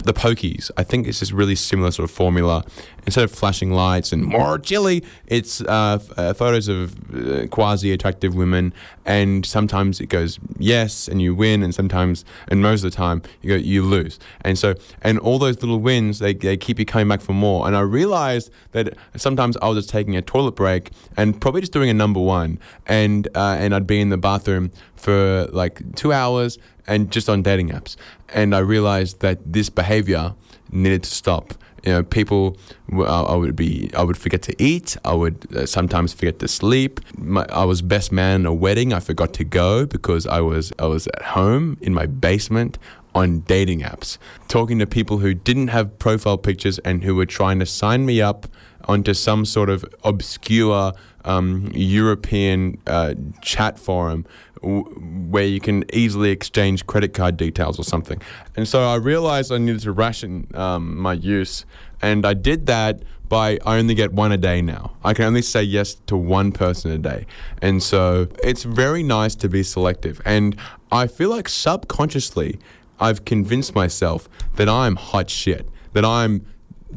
[0.00, 0.70] the pokies.
[0.76, 2.64] I think it's this really similar sort of formula.
[3.04, 7.92] Instead of flashing lights and more chili, it's uh, f- uh, photos of uh, quasi
[7.92, 8.72] attractive women,
[9.04, 13.22] and sometimes it goes yes and you win, and sometimes and most of the time
[13.42, 14.18] you go you lose.
[14.42, 17.66] And so and all those little wins they, they keep you coming back for more.
[17.66, 21.72] And I realized that sometimes I was just taking a toilet break and probably just
[21.72, 26.12] doing a number one, and uh, and I'd be in the bathroom for like two
[26.12, 27.96] hours and just on dating apps.
[28.34, 30.34] And I realized that this behavior
[30.70, 31.54] needed to stop.
[31.84, 32.56] You know, people,
[32.92, 34.96] uh, I would be, I would forget to eat.
[35.04, 37.00] I would uh, sometimes forget to sleep.
[37.16, 38.92] My, I was best man at a wedding.
[38.92, 42.78] I forgot to go because I was, I was at home in my basement
[43.14, 44.16] on dating apps,
[44.48, 48.22] talking to people who didn't have profile pictures and who were trying to sign me
[48.22, 48.46] up
[48.84, 50.92] onto some sort of obscure
[51.24, 54.26] um, European uh, chat forum
[54.62, 58.20] where you can easily exchange credit card details or something.
[58.56, 61.64] And so I realized I needed to ration um, my use,
[62.00, 64.92] and I did that by I only get one a day now.
[65.02, 67.26] I can only say yes to one person a day.
[67.62, 70.20] And so it's very nice to be selective.
[70.26, 70.54] And
[70.90, 72.58] I feel like subconsciously
[73.00, 76.46] I've convinced myself that I'm hot shit, that I'm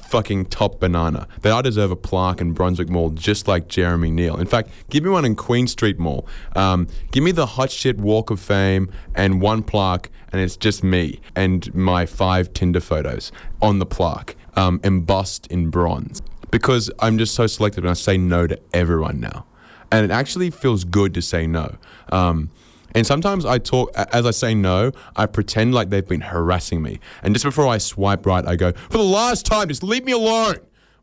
[0.01, 4.37] fucking top banana, that I deserve a plaque in Brunswick Mall just like Jeremy Neal.
[4.37, 6.27] In fact, give me one in Queen Street Mall.
[6.55, 10.83] Um, give me the hot shit Walk of Fame and one plaque, and it's just
[10.83, 13.31] me and my five Tinder photos
[13.61, 16.21] on the plaque, um, embossed in bronze.
[16.51, 19.45] Because I'm just so selective and I say no to everyone now.
[19.91, 21.75] And it actually feels good to say no.
[22.11, 22.49] Um,
[22.95, 26.99] and sometimes I talk, as I say no, I pretend like they've been harassing me.
[27.21, 30.13] And just before I swipe right, I go, for the last time, just leave me
[30.13, 30.57] alone.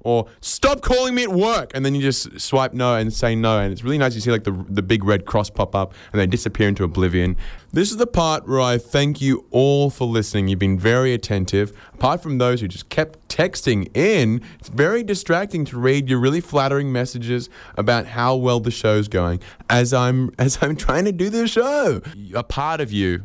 [0.05, 1.71] Or stop calling me at work.
[1.75, 3.59] And then you just swipe no and say no.
[3.59, 6.21] And it's really nice you see like the, the big red cross pop up and
[6.21, 7.37] then disappear into oblivion.
[7.73, 10.49] This is the part where I thank you all for listening.
[10.49, 11.73] You've been very attentive.
[11.95, 16.41] Apart from those who just kept texting in, it's very distracting to read your really
[16.41, 19.41] flattering messages about how well the show's going
[19.71, 22.03] as I'm as I'm trying to do the show.
[22.35, 23.23] A part of you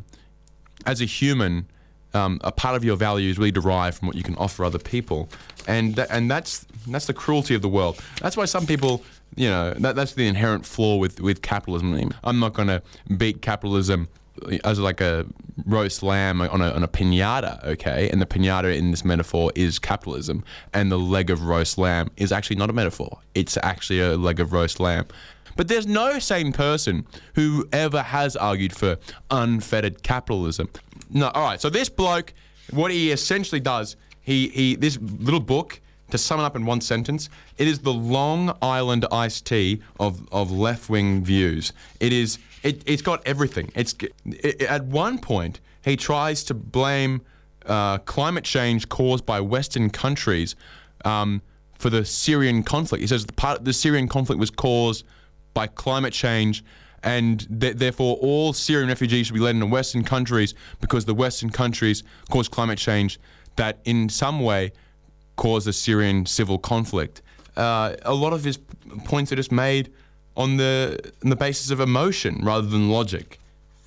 [0.85, 1.67] as a human,
[2.17, 4.79] um, a part of your value is really derived from what you can offer other
[4.79, 5.29] people,
[5.67, 7.99] and tha- and that's that's the cruelty of the world.
[8.21, 9.03] That's why some people,
[9.35, 12.13] you know, that, that's the inherent flaw with with capitalism.
[12.23, 12.81] I'm not going to
[13.15, 14.07] beat capitalism
[14.63, 15.25] as like a
[15.65, 18.09] roast lamb on a, on a pinata, okay?
[18.09, 20.43] And the pinata in this metaphor is capitalism,
[20.73, 23.19] and the leg of roast lamb is actually not a metaphor.
[23.33, 25.07] It's actually a leg of roast lamb.
[25.55, 28.97] But there's no sane person who ever has argued for
[29.31, 30.69] unfettered capitalism.
[31.09, 31.59] No, all right.
[31.61, 32.33] So this bloke,
[32.71, 35.81] what he essentially does, he he this little book.
[36.11, 40.25] To sum it up in one sentence, it is the Long Island iced tea of,
[40.31, 41.73] of left wing views.
[41.99, 43.69] It is it, it's got everything.
[43.75, 43.93] It's
[44.25, 47.23] it, at one point he tries to blame
[47.65, 50.55] uh, climate change caused by Western countries
[51.03, 51.41] um,
[51.77, 53.01] for the Syrian conflict.
[53.01, 55.05] He says the part the Syrian conflict was caused
[55.53, 56.63] by climate change,
[57.03, 61.49] and th- therefore all Syrian refugees should be led into Western countries because the Western
[61.49, 63.19] countries caused climate change
[63.55, 64.71] that in some way
[65.35, 67.21] caused the Syrian civil conflict.
[67.55, 68.59] Uh, a lot of his
[69.05, 69.91] points are just made
[70.35, 73.39] on the on the basis of emotion rather than logic.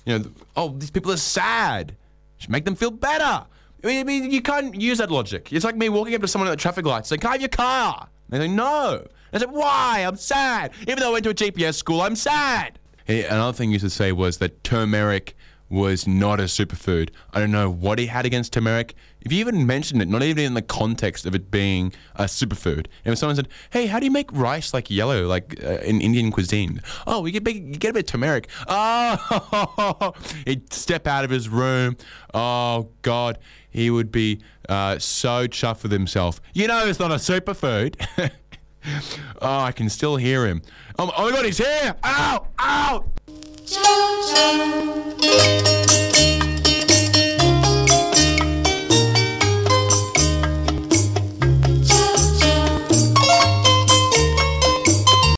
[0.05, 1.95] You know, oh, these people are sad.
[2.37, 3.45] Should make them feel better.
[3.83, 5.51] I mean, you can't use that logic.
[5.51, 7.41] It's like me walking up to someone at the traffic light saying, Can I have
[7.41, 8.07] your car?
[8.31, 9.05] And they say, No.
[9.33, 10.03] I said, Why?
[10.05, 10.71] I'm sad.
[10.81, 12.79] Even though I went to a GPS school, I'm sad.
[13.11, 15.35] He- another thing he used to say was that turmeric
[15.71, 17.09] was not a superfood.
[17.33, 18.93] I don't know what he had against turmeric.
[19.21, 22.87] If you even mentioned it, not even in the context of it being a superfood.
[23.05, 26.01] And if someone said, "Hey, how do you make rice like yellow, like uh, in
[26.01, 28.49] Indian cuisine?" Oh, we get big, you get a bit of turmeric.
[28.67, 30.13] Oh,
[30.45, 31.95] he'd step out of his room.
[32.33, 33.37] Oh God,
[33.69, 36.41] he would be uh, so chuffed with himself.
[36.53, 37.95] You know, it's not a superfood.
[38.85, 38.99] oh,
[39.41, 40.61] I can still hear him.
[40.97, 41.95] Oh, oh my god, he's here!
[42.03, 42.47] Ow!
[42.59, 43.05] Ow!